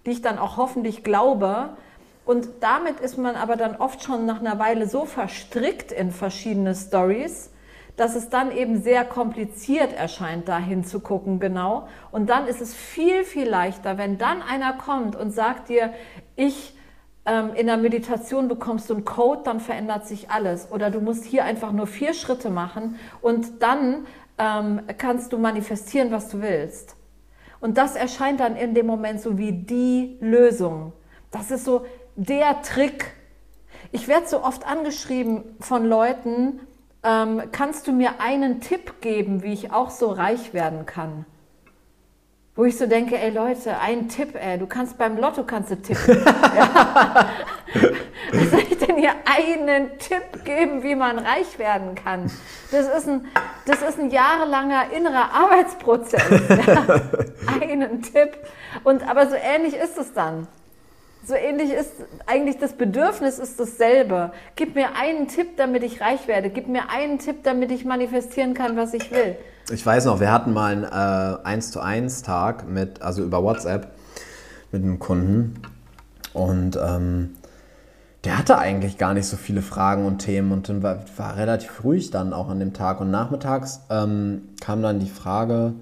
[0.06, 1.70] die ich dann auch hoffentlich glaube.
[2.26, 6.74] Und damit ist man aber dann oft schon nach einer Weile so verstrickt in verschiedene
[6.74, 7.52] Stories,
[7.98, 11.88] dass es dann eben sehr kompliziert erscheint, da hinzugucken, genau.
[12.12, 15.94] Und dann ist es viel, viel leichter, wenn dann einer kommt und sagt dir,
[16.36, 16.76] ich
[17.26, 20.72] ähm, in der Meditation bekommst du einen Code, dann verändert sich alles.
[20.72, 24.06] Oder du musst hier einfach nur vier Schritte machen und dann
[24.38, 26.96] ähm, kannst du manifestieren, was du willst.
[27.62, 30.94] Und das erscheint dann in dem Moment so wie die Lösung.
[31.32, 33.14] Das ist so der Trick.
[33.92, 36.60] Ich werde so oft angeschrieben von Leuten,
[37.06, 41.26] ähm, kannst du mir einen Tipp geben, wie ich auch so reich werden kann?
[42.56, 45.82] Wo ich so denke, ey Leute, ein Tipp, ey, du kannst beim Lotto kannst du
[45.82, 46.24] tippen.
[46.26, 47.30] ja.
[48.32, 52.32] Was soll ich denn hier einen Tipp geben, wie man reich werden kann?
[52.72, 53.28] Das ist ein,
[53.66, 56.24] das ist ein jahrelanger innerer Arbeitsprozess.
[56.66, 56.86] Ja.
[57.62, 58.38] Einen Tipp.
[58.84, 60.48] Und aber so ähnlich ist es dann.
[61.28, 61.92] So ähnlich ist
[62.28, 64.32] eigentlich das Bedürfnis ist dasselbe.
[64.56, 66.52] Gib mir einen Tipp, damit ich reich werde.
[66.52, 69.36] Gib mir einen Tipp, damit ich manifestieren kann, was ich will.
[69.72, 73.42] Ich weiß noch, wir hatten mal einen äh, 1 zu 1 Tag mit, also über
[73.42, 73.88] WhatsApp
[74.72, 75.62] mit einem Kunden
[76.34, 77.32] und ähm,
[78.24, 81.84] der hatte eigentlich gar nicht so viele Fragen und Themen und dann war, war relativ
[81.84, 85.74] ruhig dann auch an dem Tag und nachmittags ähm, kam dann die Frage,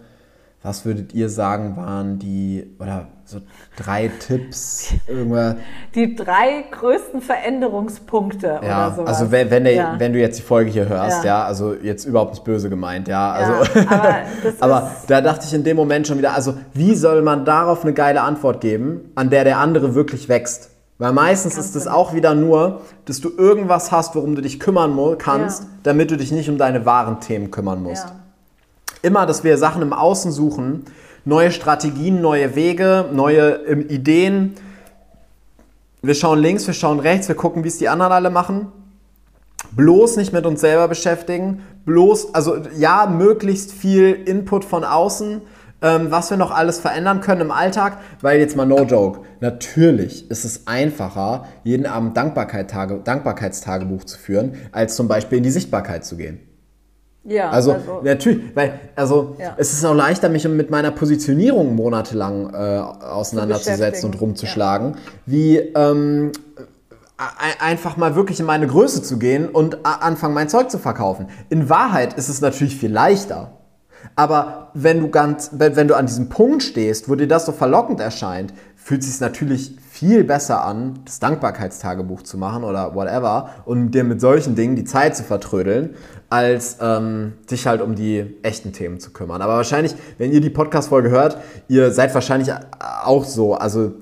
[0.61, 3.41] was würdet ihr sagen, waren die, oder so
[3.75, 5.57] drei Tipps, irgendwer,
[5.95, 9.07] Die drei größten Veränderungspunkte ja, oder sowas.
[9.19, 9.95] also wenn, wenn, der, Ja.
[9.97, 11.45] wenn du jetzt die Folge hier hörst, ja, Ja.
[11.45, 13.53] also jetzt überhaupt nicht böse gemeint, ja, also,
[13.89, 14.15] aber
[14.59, 17.93] aber da dachte ich in dem Moment schon wieder, also wie soll man darauf eine
[17.93, 20.69] geile Antwort geben, an der der andere wirklich wächst?
[20.99, 24.97] Weil meistens ist es auch wieder nur, dass du irgendwas hast, worum du dich kümmern
[25.17, 28.05] kannst, damit du dich nicht um deine wahren Themen kümmern musst.
[29.01, 30.85] Immer, dass wir Sachen im Außen suchen,
[31.25, 34.55] neue Strategien, neue Wege, neue ähm, Ideen.
[36.01, 38.67] Wir schauen links, wir schauen rechts, wir gucken, wie es die anderen alle machen.
[39.71, 41.63] Bloß nicht mit uns selber beschäftigen.
[41.85, 45.41] Bloß, also ja, möglichst viel Input von außen,
[45.81, 47.97] ähm, was wir noch alles verändern können im Alltag.
[48.21, 54.19] Weil jetzt mal no joke, natürlich ist es einfacher, jeden Abend Dankbarkeit -Tage, Dankbarkeitstagebuch zu
[54.19, 56.39] führen, als zum Beispiel in die Sichtbarkeit zu gehen.
[57.25, 59.53] Ja, Also, natürlich, weil also Ja.
[59.57, 66.31] es ist auch leichter, mich mit meiner Positionierung monatelang äh, auseinanderzusetzen und rumzuschlagen, wie ähm,
[67.17, 71.27] ein- einfach mal wirklich in meine Größe zu gehen und anfangen, mein Zeug zu verkaufen.
[71.49, 73.53] In Wahrheit ist es natürlich viel leichter.
[74.17, 77.53] Aber wenn du ganz, wenn, wenn du an diesem Punkt stehst, wo dir das so
[77.53, 83.51] verlockend erscheint, fühlt es sich natürlich viel besser an, das Dankbarkeitstagebuch zu machen oder whatever
[83.63, 85.95] und dir mit solchen Dingen die Zeit zu vertrödeln,
[86.29, 89.41] als ähm, dich halt um die echten Themen zu kümmern.
[89.41, 91.37] Aber wahrscheinlich, wenn ihr die Podcast-Folge hört,
[91.69, 92.53] ihr seid wahrscheinlich
[93.05, 93.53] auch so.
[93.53, 93.93] Also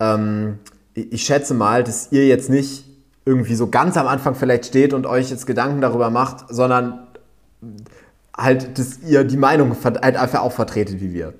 [0.00, 0.58] ähm,
[0.94, 2.84] ich schätze mal, dass ihr jetzt nicht
[3.24, 7.06] irgendwie so ganz am Anfang vielleicht steht und euch jetzt Gedanken darüber macht, sondern
[8.36, 11.32] halt, dass ihr die Meinung halt einfach auch vertretet wie wir.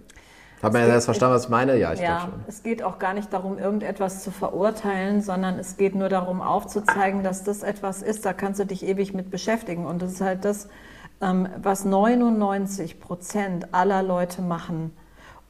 [0.64, 1.76] Hat man ja das verstanden, was ich meine?
[1.76, 2.32] Ja, ich glaube Ja, schon.
[2.46, 7.22] es geht auch gar nicht darum, irgendetwas zu verurteilen, sondern es geht nur darum, aufzuzeigen,
[7.22, 9.86] dass das etwas ist, da kannst du dich ewig mit beschäftigen.
[9.86, 10.68] Und das ist halt das,
[11.20, 14.96] ähm, was 99 Prozent aller Leute machen.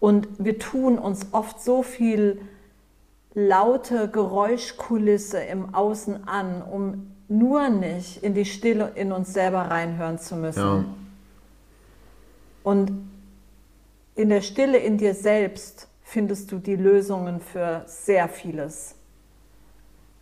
[0.00, 2.40] Und wir tun uns oft so viel
[3.34, 10.18] laute Geräuschkulisse im Außen an, um nur nicht in die Stille in uns selber reinhören
[10.18, 10.60] zu müssen.
[10.60, 10.84] Ja.
[12.62, 12.92] Und
[14.16, 18.94] in der Stille in dir selbst findest du die Lösungen für sehr vieles.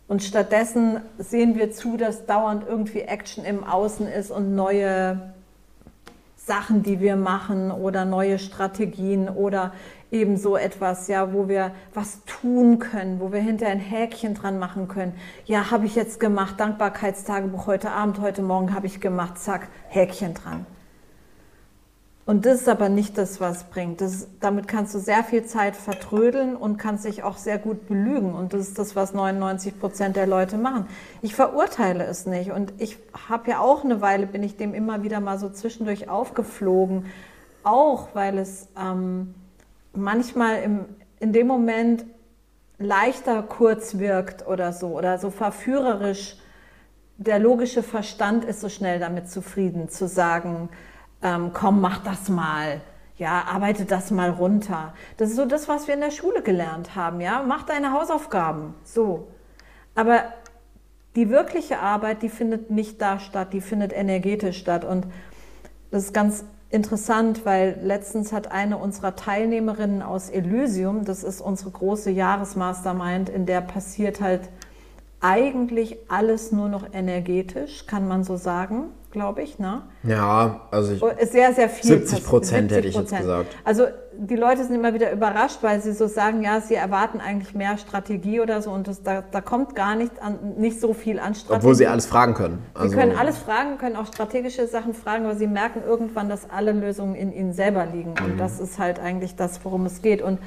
[0.07, 5.33] Und stattdessen sehen wir zu, dass dauernd irgendwie Action im Außen ist und neue
[6.35, 9.73] Sachen, die wir machen oder neue Strategien oder
[10.11, 14.59] eben so etwas, ja, wo wir was tun können, wo wir hinterher ein Häkchen dran
[14.59, 15.13] machen können.
[15.45, 20.33] Ja, habe ich jetzt gemacht, Dankbarkeitstagebuch heute Abend, heute Morgen habe ich gemacht, zack, Häkchen
[20.33, 20.65] dran.
[22.25, 23.99] Und das ist aber nicht das, was bringt.
[23.99, 28.33] Das, damit kannst du sehr viel Zeit vertrödeln und kannst dich auch sehr gut belügen.
[28.33, 30.87] Und das ist das, was 99 Prozent der Leute machen.
[31.21, 32.51] Ich verurteile es nicht.
[32.51, 32.97] Und ich
[33.27, 37.07] habe ja auch eine Weile, bin ich dem immer wieder mal so zwischendurch aufgeflogen.
[37.63, 39.35] Auch weil es ähm,
[39.93, 40.85] manchmal im,
[41.19, 42.05] in dem Moment
[42.77, 44.97] leichter kurz wirkt oder so.
[44.97, 46.37] Oder so verführerisch.
[47.17, 50.69] Der logische Verstand ist so schnell damit zufrieden zu sagen,
[51.23, 52.81] ähm, komm, mach das mal.
[53.17, 54.93] Ja, arbeite das mal runter.
[55.17, 57.21] Das ist so das, was wir in der Schule gelernt haben.
[57.21, 58.73] Ja, mach deine Hausaufgaben.
[58.83, 59.27] So.
[59.95, 60.23] Aber
[61.15, 64.83] die wirkliche Arbeit, die findet nicht da statt, die findet energetisch statt.
[64.83, 65.07] Und
[65.91, 71.69] das ist ganz interessant, weil letztens hat eine unserer Teilnehmerinnen aus Elysium, das ist unsere
[71.69, 74.49] große Jahresmastermind, in der passiert halt
[75.21, 79.83] eigentlich alles nur noch energetisch, kann man so sagen glaube ich, ne?
[80.01, 81.99] Ja, also ich, sehr, sehr viel.
[81.99, 83.55] 70 Prozent hätte ich jetzt gesagt.
[83.63, 83.85] Also
[84.17, 87.77] die Leute sind immer wieder überrascht, weil sie so sagen, ja, sie erwarten eigentlich mehr
[87.77, 91.35] Strategie oder so und das, da, da kommt gar nicht, an, nicht so viel an
[91.35, 91.57] Strategie.
[91.57, 92.63] Obwohl sie alles fragen können.
[92.73, 96.49] Also sie können alles fragen, können auch strategische Sachen fragen, aber sie merken irgendwann, dass
[96.49, 98.37] alle Lösungen in ihnen selber liegen und mhm.
[98.37, 100.39] das ist halt eigentlich das, worum es geht und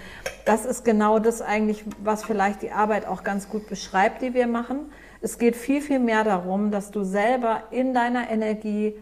[0.45, 4.49] das ist genau das eigentlich, was vielleicht die Arbeit auch ganz gut beschreibt, die wir
[4.49, 4.91] machen
[5.27, 8.95] es geht viel, viel mehr darum, dass du selber in deiner Energie,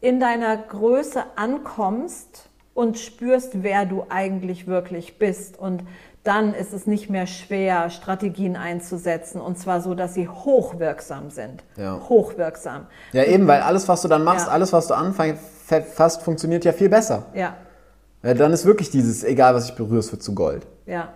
[0.00, 5.56] in deiner Größe ankommst und spürst, wer du eigentlich wirklich bist.
[5.56, 5.84] Und
[6.24, 11.62] dann ist es nicht mehr schwer, Strategien einzusetzen und zwar so, dass sie hochwirksam sind.
[11.76, 12.00] Ja.
[12.08, 12.88] Hochwirksam.
[13.12, 14.52] Ja, eben, weil alles, was du dann machst, ja.
[14.52, 17.26] alles, was du anfasst, funktioniert ja viel besser.
[17.34, 17.54] Ja.
[18.24, 18.34] ja.
[18.34, 20.66] Dann ist wirklich dieses, egal was ich berühre, es wird zu Gold.
[20.86, 21.12] Ja.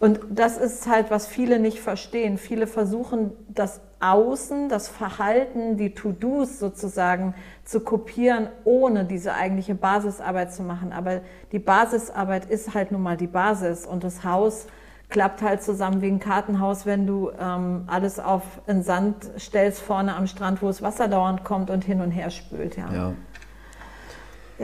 [0.00, 2.36] Und das ist halt, was viele nicht verstehen.
[2.36, 7.34] Viele versuchen, das Außen, das Verhalten, die To-Dos sozusagen
[7.64, 10.92] zu kopieren, ohne diese eigentliche Basisarbeit zu machen.
[10.92, 11.20] Aber
[11.52, 14.66] die Basisarbeit ist halt nun mal die Basis und das Haus
[15.08, 20.16] klappt halt zusammen wie ein Kartenhaus, wenn du ähm, alles auf den Sand stellst vorne
[20.16, 22.76] am Strand, wo das Wasser dauernd kommt und hin und her spült.
[22.76, 22.92] Ja.
[22.92, 23.12] ja.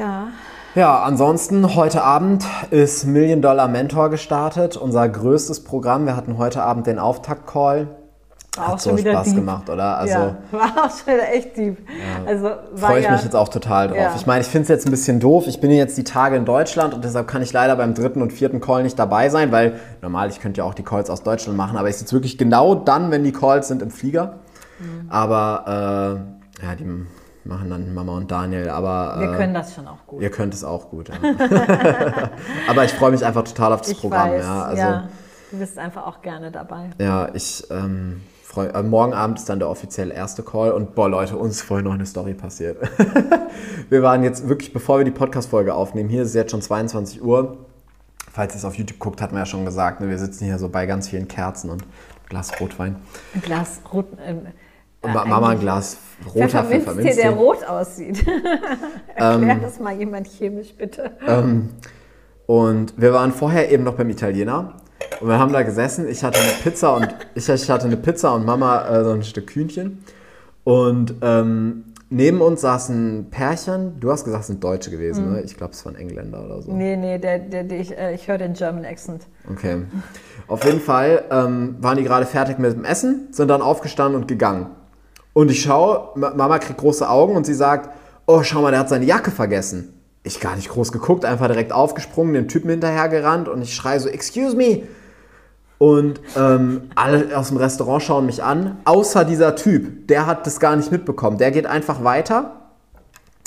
[0.01, 0.29] Ja.
[0.77, 6.07] Ja, ansonsten heute Abend ist Million Dollar Mentor gestartet, unser größtes Programm.
[6.07, 7.89] Wir hatten heute Abend den Auftakt-Call.
[8.57, 9.37] Hat auch so Spaß deep.
[9.37, 9.99] gemacht, oder?
[9.99, 11.77] Also, ja, war auch schon wieder echt deep.
[11.89, 12.25] Ja.
[12.25, 13.97] Also, Freue ich ja, mich jetzt auch total drauf.
[13.97, 14.15] Ja.
[14.17, 15.49] Ich meine, ich finde es jetzt ein bisschen doof.
[15.49, 18.33] Ich bin jetzt die Tage in Deutschland und deshalb kann ich leider beim dritten und
[18.33, 21.59] vierten Call nicht dabei sein, weil normal, ich könnte ja auch die Calls aus Deutschland
[21.59, 24.39] machen, aber ich sitze wirklich genau dann, wenn die Calls sind, im Flieger.
[24.79, 25.11] Mhm.
[25.11, 26.23] Aber
[26.61, 26.85] äh, ja, die
[27.45, 28.69] machen dann Mama und Daniel.
[28.69, 30.23] Aber wir äh, können das schon auch gut.
[30.23, 31.09] Ihr könnt es auch gut.
[31.09, 31.15] Ja.
[32.69, 34.31] aber ich freue mich einfach total auf das ich Programm.
[34.31, 35.09] Weiß, ja, also, ja,
[35.51, 36.91] du bist einfach auch gerne dabei.
[36.99, 38.73] Ja, ich ähm, freue.
[38.75, 41.85] Äh, morgen Abend ist dann der offizielle erste Call und boah Leute, uns ist vorhin
[41.87, 42.79] noch eine Story passiert.
[43.89, 47.23] wir waren jetzt wirklich, bevor wir die Podcast-Folge aufnehmen, hier ist es jetzt schon 22
[47.23, 47.59] Uhr.
[48.33, 50.59] Falls ihr es auf YouTube guckt, hat man ja schon gesagt, ne, wir sitzen hier
[50.59, 51.85] so bei ganz vielen Kerzen und
[52.29, 52.97] Glas Rotwein.
[53.35, 54.07] Ein Glas Rot.
[54.19, 54.35] Äh,
[55.03, 55.99] und äh, Mama ein Glas
[56.35, 57.23] roter Pfefferminztee.
[57.23, 58.25] der rot aussieht.
[59.15, 61.13] Erklär ähm, das mal jemand chemisch, bitte.
[61.27, 61.71] Ähm,
[62.47, 64.75] und wir waren vorher eben noch beim Italiener
[65.21, 66.09] und wir haben da gesessen.
[66.09, 69.23] Ich hatte eine Pizza und ich, ich hatte eine Pizza und Mama äh, so ein
[69.23, 70.05] Stück Kühnchen.
[70.65, 73.99] Und ähm, neben uns saß ein Pärchen.
[73.99, 75.35] Du hast gesagt, es sind Deutsche gewesen, mhm.
[75.37, 75.43] ne?
[75.43, 76.73] Ich glaube, es waren Engländer oder so.
[76.73, 79.27] Nee, nee, der, der, der ich, äh, ich höre den German Accent.
[79.51, 79.83] Okay.
[80.49, 84.29] Auf jeden Fall ähm, waren die gerade fertig mit dem Essen, sind dann aufgestanden und
[84.29, 84.67] gegangen.
[85.33, 87.91] Und ich schaue, Mama kriegt große Augen und sie sagt,
[88.27, 89.95] oh, schau mal, der hat seine Jacke vergessen.
[90.23, 94.09] Ich gar nicht groß geguckt, einfach direkt aufgesprungen, dem Typen hinterhergerannt und ich schreie so,
[94.09, 94.83] excuse me.
[95.79, 100.09] Und ähm, alle aus dem Restaurant schauen mich an, außer dieser Typ.
[100.09, 101.39] Der hat das gar nicht mitbekommen.
[101.39, 102.69] Der geht einfach weiter.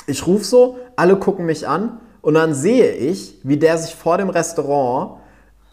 [0.07, 4.17] Ich rufe so, alle gucken mich an und dann sehe ich, wie der sich vor
[4.17, 5.19] dem Restaurant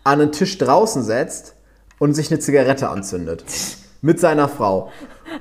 [0.05, 1.55] an einen Tisch draußen setzt
[1.99, 3.45] und sich eine Zigarette anzündet.
[4.03, 4.91] Mit seiner Frau.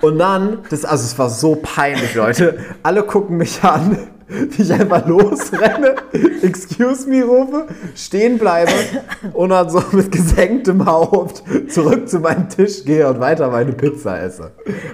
[0.01, 2.59] Und dann, das, also es war so peinlich, Leute.
[2.83, 4.09] Alle gucken mich an.
[4.49, 5.95] wie ich einfach losrenne,
[6.43, 8.71] excuse me rufe, stehen bleibe
[9.33, 14.21] und dann so mit gesenktem Haupt zurück zu meinem Tisch gehe und weiter meine Pizza
[14.21, 14.51] esse.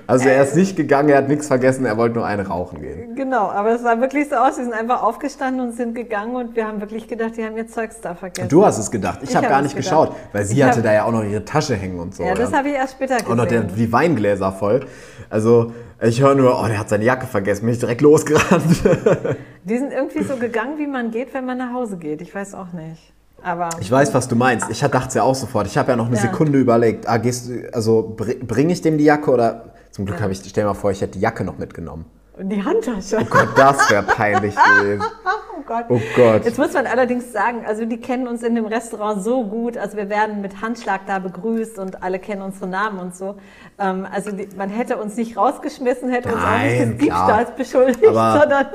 [0.08, 3.16] Also er ist nicht gegangen, er hat nichts vergessen, er wollte nur eine rauchen gehen.
[3.16, 6.56] Genau, aber es sah wirklich so aus, sie sind einfach aufgestanden und sind gegangen und
[6.56, 8.50] wir haben wirklich gedacht, die haben ihr Zeugs da vergessen.
[8.50, 9.92] Du hast es gedacht, ich, Ich habe hab gar nicht gedacht.
[9.92, 12.24] geschaut, weil sie Ich hatte da ja auch noch ihre Tasche hängen und so.
[12.24, 13.32] ja, das habe ich erst später gesehen.
[13.32, 14.86] Und noch die Weingläser voll.
[15.30, 15.72] Also
[16.02, 18.84] ich höre nur, oh, der hat seine Jacke vergessen, bin ich direkt losgerannt.
[19.64, 22.22] Die sind irgendwie so gegangen, wie man geht, wenn man nach Hause geht.
[22.22, 23.14] Ich weiß auch nicht.
[23.42, 24.70] Aber Ich weiß, was du meinst.
[24.70, 25.68] Ich dachte es ja auch sofort.
[25.68, 26.22] Ich habe ja noch eine Ja.
[26.24, 30.32] Sekunde überlegt, ah, gehst du, also bringe ich dem die Jacke oder zum Glück habe
[30.32, 32.06] ich, stell dir mal vor, ich hätte die Jacke noch mitgenommen.
[32.38, 33.18] Und die Handtasche.
[33.22, 35.04] Oh Gott, das wäre peinlich gewesen.
[35.58, 35.86] Oh Gott.
[35.90, 36.46] Oh Gott.
[36.46, 39.78] Jetzt muss man allerdings sagen, also die kennen uns in dem Restaurant so gut.
[39.80, 43.38] Also wir werden mit Handschlag da begrüßt und alle kennen unsere Namen und so.
[43.80, 46.98] Ähm, also die, man hätte uns nicht rausgeschmissen, hätte uns auch Nein, nicht des.
[47.00, 48.68] Diebstahls beschuldigt, Aber- sondern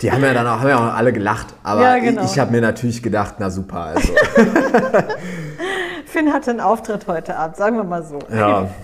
[0.00, 1.46] Die haben ja dann auch, haben ja auch alle gelacht.
[1.62, 2.24] Aber Ja, genau.
[2.24, 4.12] ich, ich habe mir natürlich gedacht, na super, also.
[6.06, 8.18] Finn hatte einen Auftritt heute Abend, sagen wir mal so.
[8.34, 8.68] ja.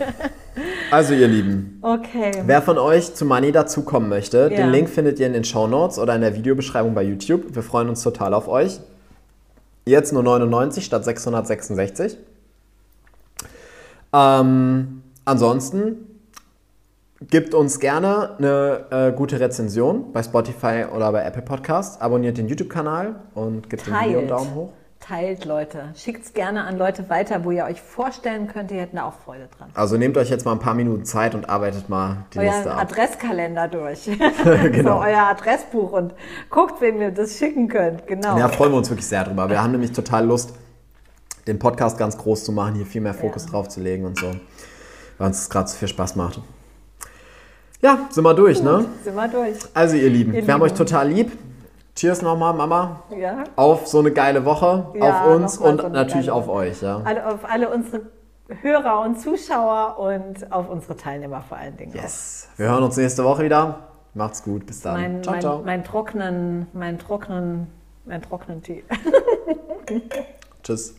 [0.90, 2.32] Also ihr Lieben, Okay.
[2.46, 4.56] wer von euch zu Money dazukommen möchte, Ja.
[4.56, 7.54] den Link findet ihr in den Show Notes oder in der Videobeschreibung bei YouTube.
[7.54, 8.80] Wir freuen uns total auf euch.
[9.86, 12.16] Jetzt nur 99 statt 666.
[14.12, 16.04] Ähm, ansonsten
[17.20, 22.00] Gebt uns gerne eine äh, gute Rezension bei Spotify oder bei Apple Podcasts.
[22.00, 24.28] Abonniert den YouTube-Kanal und gebt dem Video einen.
[24.28, 24.68] Daumen hoch.
[25.08, 25.84] Teilt, Leute.
[25.96, 29.14] Schickt es gerne an Leute weiter, wo ihr euch vorstellen könnt, ihr hätten da auch
[29.24, 29.70] Freude dran.
[29.72, 32.74] Also nehmt euch jetzt mal ein paar Minuten Zeit und arbeitet mal die Liste Euer
[32.74, 32.82] ab.
[32.82, 34.06] Adresskalender durch.
[34.70, 34.98] Genau.
[34.98, 36.12] so euer Adressbuch und
[36.50, 38.06] guckt, wem ihr das schicken könnt.
[38.06, 38.36] Genau.
[38.38, 39.48] Ja, freuen wir uns wirklich sehr drüber.
[39.48, 40.52] Wir haben nämlich total Lust,
[41.46, 43.50] den Podcast ganz groß zu machen, hier viel mehr Fokus Ja.
[43.52, 44.30] drauf zu legen und so.
[45.16, 46.40] Weil uns das gerade so viel Spaß macht.
[47.80, 48.84] Ja, sind wir durch, ne?
[49.04, 49.56] Sind wir durch.
[49.72, 50.84] Also ihr Lieben, Ihr wir haben euch Lieben.
[50.84, 51.32] total lieb.
[51.98, 53.02] Cheers nochmal, Mama.
[53.10, 53.42] Ja.
[53.56, 56.80] Auf so eine geile Woche, Ja, auf uns und so natürlich auf euch.
[56.80, 57.02] Ja.
[57.04, 58.02] Alle, auf alle unsere
[58.48, 61.92] Hörer und Zuschauer und auf unsere Teilnehmer vor allen Dingen.
[61.92, 62.50] Yes.
[62.56, 63.80] Wir hören uns nächste Woche wieder.
[64.14, 64.94] Macht's gut, bis dann.
[64.94, 65.62] Mein, ciao, mein, ciao.
[65.64, 67.66] mein trockenen, mein trockenen,
[68.04, 68.84] mein trockenen Tee.
[70.62, 70.94] Tschüss.